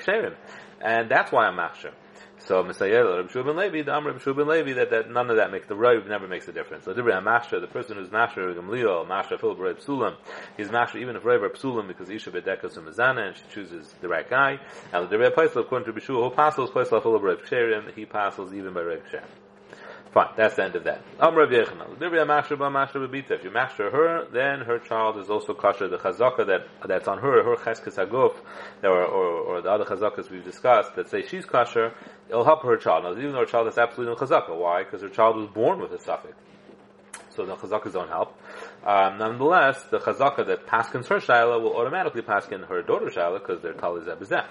and 0.81 1.09
that's 1.09 1.31
why 1.31 1.45
I'm 1.47 1.57
machshir. 1.57 1.91
So 2.39 2.63
Misayel, 2.63 3.17
Reb 3.17 3.29
Shubin 3.29 3.55
Levi, 3.55 3.81
the 3.81 3.93
Amr 3.93 4.11
Reb 4.11 4.21
Shubin 4.21 4.47
Levi, 4.47 4.73
that, 4.73 4.91
that 4.91 5.09
none 5.09 5.29
of 5.29 5.37
that 5.37 5.51
makes 5.51 5.67
the 5.67 5.75
Rav 5.75 6.05
never 6.07 6.27
makes 6.27 6.47
a 6.47 6.51
difference. 6.51 6.85
So 6.85 6.93
the 6.93 7.69
person 7.71 7.97
who's 7.97 8.11
Master 8.11 8.53
Gamliel, 8.53 9.07
Master 9.07 9.37
Philip 9.37 9.59
Reb 9.59 9.79
Psulam, 9.79 10.15
he's 10.57 10.69
Master 10.69 10.99
even 10.99 11.15
if 11.15 11.25
Reb 11.25 11.41
Psulam 11.41 11.87
because 11.87 12.09
Isha 12.09 12.31
Bedekas 12.31 12.77
Mazana 12.77 13.27
and 13.27 13.35
she 13.35 13.43
chooses 13.53 13.93
the 14.01 14.07
right 14.07 14.29
guy. 14.29 14.59
And 14.93 15.09
the 15.09 15.15
Dibri 15.15 15.33
Paisel, 15.33 15.61
according 15.61 15.91
to 15.93 15.99
Bishua, 15.99 16.29
who 16.29 16.35
passes 16.35 16.69
Paisel 16.69 17.01
Philip 17.01 17.23
Reb 17.23 17.39
Sherim, 17.43 17.93
he 17.95 18.05
passes 18.05 18.53
even 18.53 18.73
by 18.73 18.81
Reb 18.81 19.03
Sherim. 19.11 19.44
Fine, 20.15 20.29
that's 20.37 20.55
the 20.55 20.63
end 20.63 20.75
of 20.77 20.85
that. 20.85 21.01
If 21.19 21.43
you 23.43 23.51
master 23.51 23.89
her, 23.89 24.25
then 24.31 24.61
her 24.61 24.79
child 24.79 25.17
is 25.17 25.29
also 25.29 25.53
kosher. 25.53 25.89
The 25.89 25.97
chazaka 25.97 26.47
that 26.47 26.67
that's 26.87 27.09
on 27.09 27.17
her, 27.17 27.43
her 27.43 27.57
cheskes 27.57 27.97
haguf, 27.97 28.33
or, 28.81 29.03
or, 29.03 29.25
or 29.25 29.61
the 29.61 29.69
other 29.69 29.83
chazakas 29.83 30.31
we've 30.31 30.45
discussed 30.45 30.95
that 30.95 31.09
say 31.09 31.27
she's 31.27 31.43
kosher, 31.43 31.91
it'll 32.29 32.45
help 32.45 32.63
her 32.63 32.77
child. 32.77 33.03
Now, 33.03 33.11
even 33.11 33.33
though 33.33 33.39
her 33.39 33.45
child 33.45 33.65
has 33.65 33.77
absolutely 33.77 34.15
no 34.15 34.17
chazaka, 34.17 34.57
why? 34.57 34.85
Because 34.85 35.01
her 35.01 35.09
child 35.09 35.35
was 35.35 35.49
born 35.49 35.81
with 35.81 35.91
a 35.91 35.99
suffix. 35.99 36.33
So 37.35 37.45
the 37.45 37.57
chazakas 37.57 37.91
don't 37.91 38.07
help. 38.07 38.39
Um, 38.85 39.17
nonetheless, 39.17 39.81
the 39.89 39.97
chazaka 39.97 40.45
that 40.45 40.67
paskins 40.67 41.07
her 41.07 41.17
shaila 41.17 41.59
will 41.59 41.75
automatically 41.75 42.21
paskin 42.21 42.67
her 42.67 42.83
daughter 42.83 43.07
shaila 43.07 43.39
because 43.39 43.59
they're 43.63 43.73
tali 43.73 44.01
zebizeh. 44.01 44.45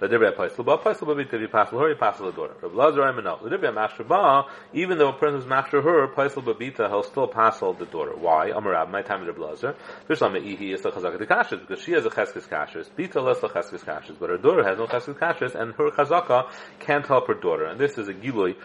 The 0.00 0.08
divrei 0.08 0.34
paisel 0.34 0.64
ba 0.64 0.78
paisel 0.78 1.06
ba 1.06 1.14
pasel 1.14 1.80
her, 1.80 1.90
you 1.90 1.94
pasel 1.94 2.26
the 2.26 2.32
daughter. 2.32 2.54
Rav 2.62 2.74
Lazar 2.74 3.02
Eminot. 3.02 3.44
The 3.44 3.56
divrei 3.56 3.72
mashra 3.72 4.46
even 4.72 4.98
though 4.98 5.10
a 5.10 5.12
person 5.12 5.40
who's 5.40 5.44
mashra 5.48 5.84
her, 5.84 6.08
paisel 6.08 6.42
babita, 6.42 6.88
he'll 6.88 7.04
still 7.04 7.28
pasel 7.28 7.78
the 7.78 7.86
daughter. 7.86 8.16
Why? 8.16 8.50
Amarab, 8.50 8.90
my 8.90 9.02
time 9.02 9.22
of 9.22 9.28
Rav 9.28 9.38
Lazar. 9.38 9.76
There's 10.08 10.18
ihi 10.18 10.74
is 10.74 10.82
the 10.82 10.90
chazaka 10.90 11.18
de 11.18 11.26
kashrus 11.26 11.60
because 11.60 11.80
she 11.84 11.92
has 11.92 12.04
a 12.04 12.10
cheskes 12.10 12.48
kashrus. 12.48 12.90
Bita 12.90 13.22
less 13.22 13.38
the 13.38 13.48
cheskes 13.48 13.84
kashrus, 13.84 14.16
but 14.18 14.30
her 14.30 14.38
daughter 14.38 14.64
has 14.64 14.78
no 14.78 14.88
cheskes 14.88 15.16
kashrus, 15.16 15.54
and 15.54 15.72
her 15.74 15.92
chazaka 15.92 16.50
can't 16.80 17.06
help 17.06 17.28
her 17.28 17.34
daughter. 17.34 17.66
And 17.66 17.78
this 17.78 17.98
is 17.98 18.08
a 18.08 18.14
gilui 18.14 18.56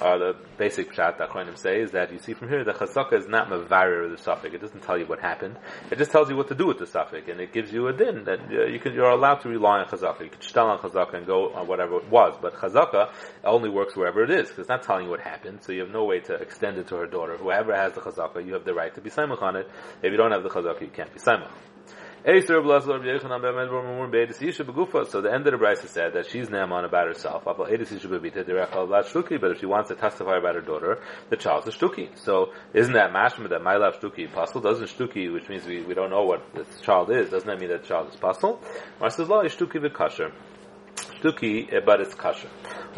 uh, 0.00 0.18
the 0.18 0.36
basic 0.58 0.92
shot 0.92 1.18
that 1.18 1.30
Chronim 1.30 1.56
say 1.56 1.80
is 1.80 1.92
that 1.92 2.12
you 2.12 2.18
see 2.18 2.34
from 2.34 2.48
here 2.48 2.64
the 2.64 2.72
chazaka 2.72 3.12
is 3.14 3.28
not 3.28 3.48
mavarir 3.48 4.10
the 4.10 4.18
suffix. 4.20 4.54
It 4.54 4.60
doesn't 4.60 4.82
tell 4.82 4.98
you 4.98 5.06
what 5.06 5.20
happened. 5.20 5.56
It 5.90 5.98
just 5.98 6.10
tells 6.10 6.28
you 6.28 6.36
what 6.36 6.48
to 6.48 6.54
do 6.54 6.66
with 6.66 6.78
the 6.78 6.86
suffix, 6.86 7.28
and 7.28 7.40
it 7.40 7.52
gives 7.52 7.72
you 7.72 7.88
a 7.88 7.92
din 7.92 8.24
that 8.24 8.40
uh, 8.50 8.64
you 8.64 8.80
can. 8.80 8.94
You're 8.94 9.10
allowed 9.10 9.40
to 9.42 9.48
rely 9.48 9.80
on 9.80 9.86
chazaka. 9.86 10.22
You 10.22 10.30
can 10.30 10.40
shtel 10.40 10.66
on 10.66 10.78
chazaka 10.78 11.14
and 11.14 11.26
go 11.26 11.52
on 11.54 11.66
whatever 11.66 11.96
it 11.98 12.08
was, 12.08 12.36
but 12.40 12.54
chazaka 12.54 13.10
only 13.44 13.68
works 13.68 13.96
wherever 13.96 14.22
it 14.24 14.30
is 14.30 14.48
because 14.48 14.60
it's 14.60 14.68
not 14.68 14.82
telling 14.82 15.04
you 15.04 15.10
what 15.10 15.20
happened. 15.20 15.62
So 15.62 15.72
you 15.72 15.80
have 15.80 15.90
no 15.90 16.04
way 16.04 16.20
to 16.20 16.34
extend 16.34 16.78
it 16.78 16.88
to 16.88 16.96
her 16.96 17.06
daughter. 17.06 17.36
Whoever 17.36 17.74
has 17.74 17.92
the 17.92 18.00
chazaka, 18.00 18.44
you 18.44 18.54
have 18.54 18.64
the 18.64 18.74
right 18.74 18.94
to 18.94 19.00
be 19.00 19.10
simach 19.10 19.42
on 19.42 19.56
it. 19.56 19.70
If 20.02 20.10
you 20.10 20.16
don't 20.16 20.32
have 20.32 20.42
the 20.42 20.50
chazaka, 20.50 20.80
you 20.80 20.88
can't 20.88 21.12
be 21.12 21.20
simach. 21.20 21.50
So 22.26 22.30
the 22.30 22.40
end 25.30 25.46
of 25.46 25.52
the 25.52 25.58
Brisa 25.58 25.88
said 25.88 26.14
that 26.14 26.26
she's 26.30 26.48
Naaman 26.48 26.86
about 26.86 27.06
herself. 27.06 27.44
But 27.44 27.70
if 27.70 27.90
she 29.60 29.66
wants 29.66 29.90
to 29.90 29.94
testify 29.94 30.38
about 30.38 30.54
her 30.54 30.62
daughter, 30.62 31.02
the 31.28 31.36
child's 31.36 31.68
a 31.68 31.70
shtuki. 31.70 32.16
So 32.18 32.54
isn't 32.72 32.94
that 32.94 33.12
mashma 33.12 33.50
that 33.50 33.62
my 33.62 33.76
love 33.76 34.00
shtuki 34.00 34.32
puzzle? 34.32 34.62
Doesn't 34.62 34.88
shtuki, 34.88 35.30
which 35.30 35.50
means 35.50 35.66
we, 35.66 35.82
we 35.82 35.92
don't 35.92 36.08
know 36.08 36.24
what 36.24 36.42
this 36.54 36.80
child 36.80 37.10
is, 37.10 37.28
doesn't 37.28 37.46
that 37.46 37.60
mean 37.60 37.68
that 37.68 37.82
the 37.82 37.88
child 37.88 38.08
is 38.08 38.16
puzzle? 38.16 38.58
Or 39.00 39.10
says 39.10 39.28
is 39.28 39.54
shtuki 39.54 39.86
v'kasher. 39.86 40.32
Shtuki, 40.96 41.74
eh, 41.74 41.80
but 41.84 42.00
it's 42.00 42.14
kasher. 42.14 42.48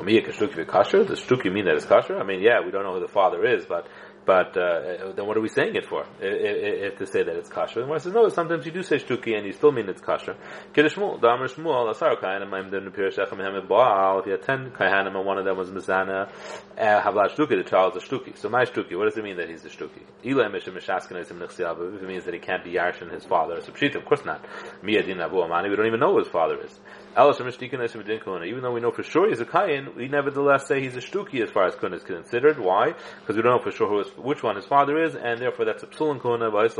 Me 0.05 0.21
shtuki 0.21 0.65
v'kasher. 0.65 1.05
Does 1.05 1.21
shtuki 1.21 1.53
mean 1.53 1.65
that 1.65 1.75
it's 1.75 1.87
kasher? 1.87 2.21
I 2.21 2.23
mean, 2.23 2.43
yeah, 2.43 2.65
we 2.65 2.71
don't 2.71 2.85
know 2.85 2.95
who 2.95 3.01
the 3.01 3.09
father 3.09 3.45
is, 3.45 3.67
but 3.67 3.89
but 4.27 4.57
uh, 4.57 5.13
then 5.15 5.25
what 5.27 5.37
are 5.37 5.41
we 5.41 5.49
saying 5.49 5.77
it 5.77 5.87
for? 5.87 6.05
If, 6.21 6.99
to 6.99 7.07
say 7.07 7.23
that 7.23 7.37
it's 7.37 7.49
kasher, 7.49 7.77
then 7.77 7.89
one 7.89 8.01
says 8.01 8.13
no. 8.13 8.29
Sometimes 8.29 8.67
you 8.67 8.73
do 8.73 8.83
say 8.83 8.97
shtuki 8.97 9.37
and 9.37 9.47
you 9.47 9.53
still 9.53 9.71
mean 9.71 9.89
it's 9.89 10.01
kasher. 10.01 10.37
Kiddushmul, 10.75 11.21
damer 11.21 11.47
shmuel, 11.47 11.91
asar 11.91 12.17
kahanim 12.17 12.51
ma'im 12.51 12.71
den 12.73 12.85
nepir 12.85 13.13
shechem 13.13 13.39
hemet 13.39 13.69
baal. 13.69 14.19
If 14.19 14.27
you 14.27 14.33
had 14.33 14.43
ten 14.43 14.73
kahanim 14.73 15.17
and 15.17 15.25
one 15.25 15.39
of 15.39 15.45
them 15.45 15.57
was 15.57 15.71
mizana, 15.71 16.29
eh, 16.77 17.01
havla 17.01 17.31
shtuki, 17.31 17.57
the 17.57 17.63
child 17.63 17.97
is 17.97 18.03
a 18.03 18.07
shtuki. 18.07 18.37
So 18.37 18.49
my 18.49 18.65
shtuki, 18.65 18.97
what 18.99 19.05
does 19.05 19.17
it 19.17 19.23
mean 19.23 19.37
that 19.37 19.49
he's 19.49 19.65
a 19.65 19.69
shtuki? 19.69 20.03
Ilay 20.25 20.51
mishim 20.51 20.75
mishaskenesim 20.77 21.39
nechsiyav. 21.39 21.95
If 21.95 22.03
it 22.03 22.09
means 22.09 22.25
that 22.25 22.35
he 22.35 22.41
can't 22.41 22.65
be 22.65 22.73
yarshin 22.73 23.13
his 23.13 23.25
father, 23.25 23.61
so 23.63 23.71
pshita, 23.71 23.95
of 23.95 24.05
course 24.05 24.25
not. 24.25 24.45
Miyadin 24.83 25.25
abu 25.25 25.41
amani, 25.41 25.71
we 25.71 25.77
don't 25.77 25.87
even 25.87 26.01
know 26.01 26.13
who 26.13 26.19
his 26.19 26.29
father 26.29 26.61
is. 26.61 26.81
Even 27.19 28.63
though 28.63 28.73
we 28.73 28.81
know 28.81 28.91
for 28.91 29.03
sure 29.03 29.29
he's 29.31 29.41
a 29.41 29.47
kain, 29.47 29.89
we 29.97 30.07
nevertheless 30.07 30.67
say 30.67 30.83
he's 30.83 30.97
a 30.97 31.01
shtuki 31.01 31.43
as 31.43 31.51
far 31.51 31.65
as 31.67 31.75
kun 31.75 31.95
is 31.95 32.03
considered. 32.03 32.59
Why? 32.59 32.93
Because 33.21 33.37
we 33.37 33.43
don't 33.43 33.57
know 33.57 33.63
for 33.63 33.71
sure 33.71 34.03
is, 34.03 34.09
which 34.17 34.43
one 34.43 34.57
his 34.57 34.65
father 34.65 35.03
is, 35.03 35.15
and 35.15 35.41
therefore 35.41 35.65
that's 35.65 35.83
a 35.83 35.87
psulin 35.87 36.21
kuna. 36.21 36.51
There's 36.51 36.77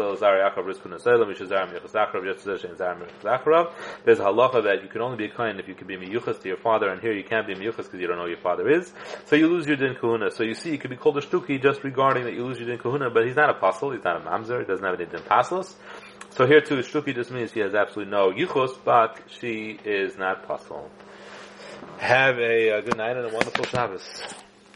a 4.19 4.23
halacha 4.23 4.63
that 4.65 4.83
you 4.83 4.89
can 4.89 5.01
only 5.03 5.17
be 5.17 5.25
a 5.27 5.35
kain 5.35 5.59
if 5.59 5.69
you 5.69 5.75
can 5.75 5.87
be 5.87 5.97
miyuchas 5.97 6.41
to 6.43 6.49
your 6.49 6.57
father, 6.57 6.89
and 6.89 7.01
here 7.01 7.13
you 7.13 7.25
can't 7.25 7.47
be 7.47 7.55
miyuchas 7.55 7.77
because 7.77 8.01
you 8.01 8.07
don't 8.07 8.17
know 8.17 8.25
who 8.25 8.31
your 8.31 8.39
father 8.39 8.69
is. 8.71 8.93
So 9.27 9.37
you 9.37 9.49
lose 9.49 9.67
your 9.67 9.77
din 9.77 9.95
kahuna. 9.95 10.31
So 10.31 10.43
you 10.43 10.55
see, 10.55 10.71
you 10.71 10.79
could 10.79 10.91
be 10.91 10.97
called 10.97 11.19
a 11.19 11.21
shtuki 11.21 11.63
just 11.63 11.85
regarding 11.85 12.25
that 12.25 12.35
you 12.35 12.45
lose 12.45 12.59
your 12.59 12.69
din 12.69 12.79
kahuna, 12.79 13.11
but 13.11 13.27
he's 13.27 13.37
not 13.37 13.51
a 13.51 13.57
apostle, 13.57 13.93
he's 13.93 14.05
not 14.05 14.17
a 14.17 14.21
mamzer, 14.21 14.61
he 14.61 14.67
doesn't 14.67 14.85
have 14.85 14.95
any 14.95 15.07
din 15.07 15.21
pasos. 15.21 15.75
So 16.31 16.47
here 16.47 16.61
too, 16.61 16.77
Shtuki 16.77 17.15
just 17.15 17.31
means 17.31 17.53
she 17.53 17.61
has 17.61 17.75
absolutely 17.75 18.11
no 18.13 18.31
yichus, 18.31 18.77
but 18.85 19.19
she 19.41 19.79
is 19.85 20.19
not 20.19 20.47
possible. 20.47 20.91
Have 21.99 22.39
a, 22.39 22.69
a 22.69 22.83
good 22.83 22.99
night 22.99 23.17
and 23.17 23.27
a 23.27 23.33
wonderful 23.33 23.65
Shabbos. 23.65 24.23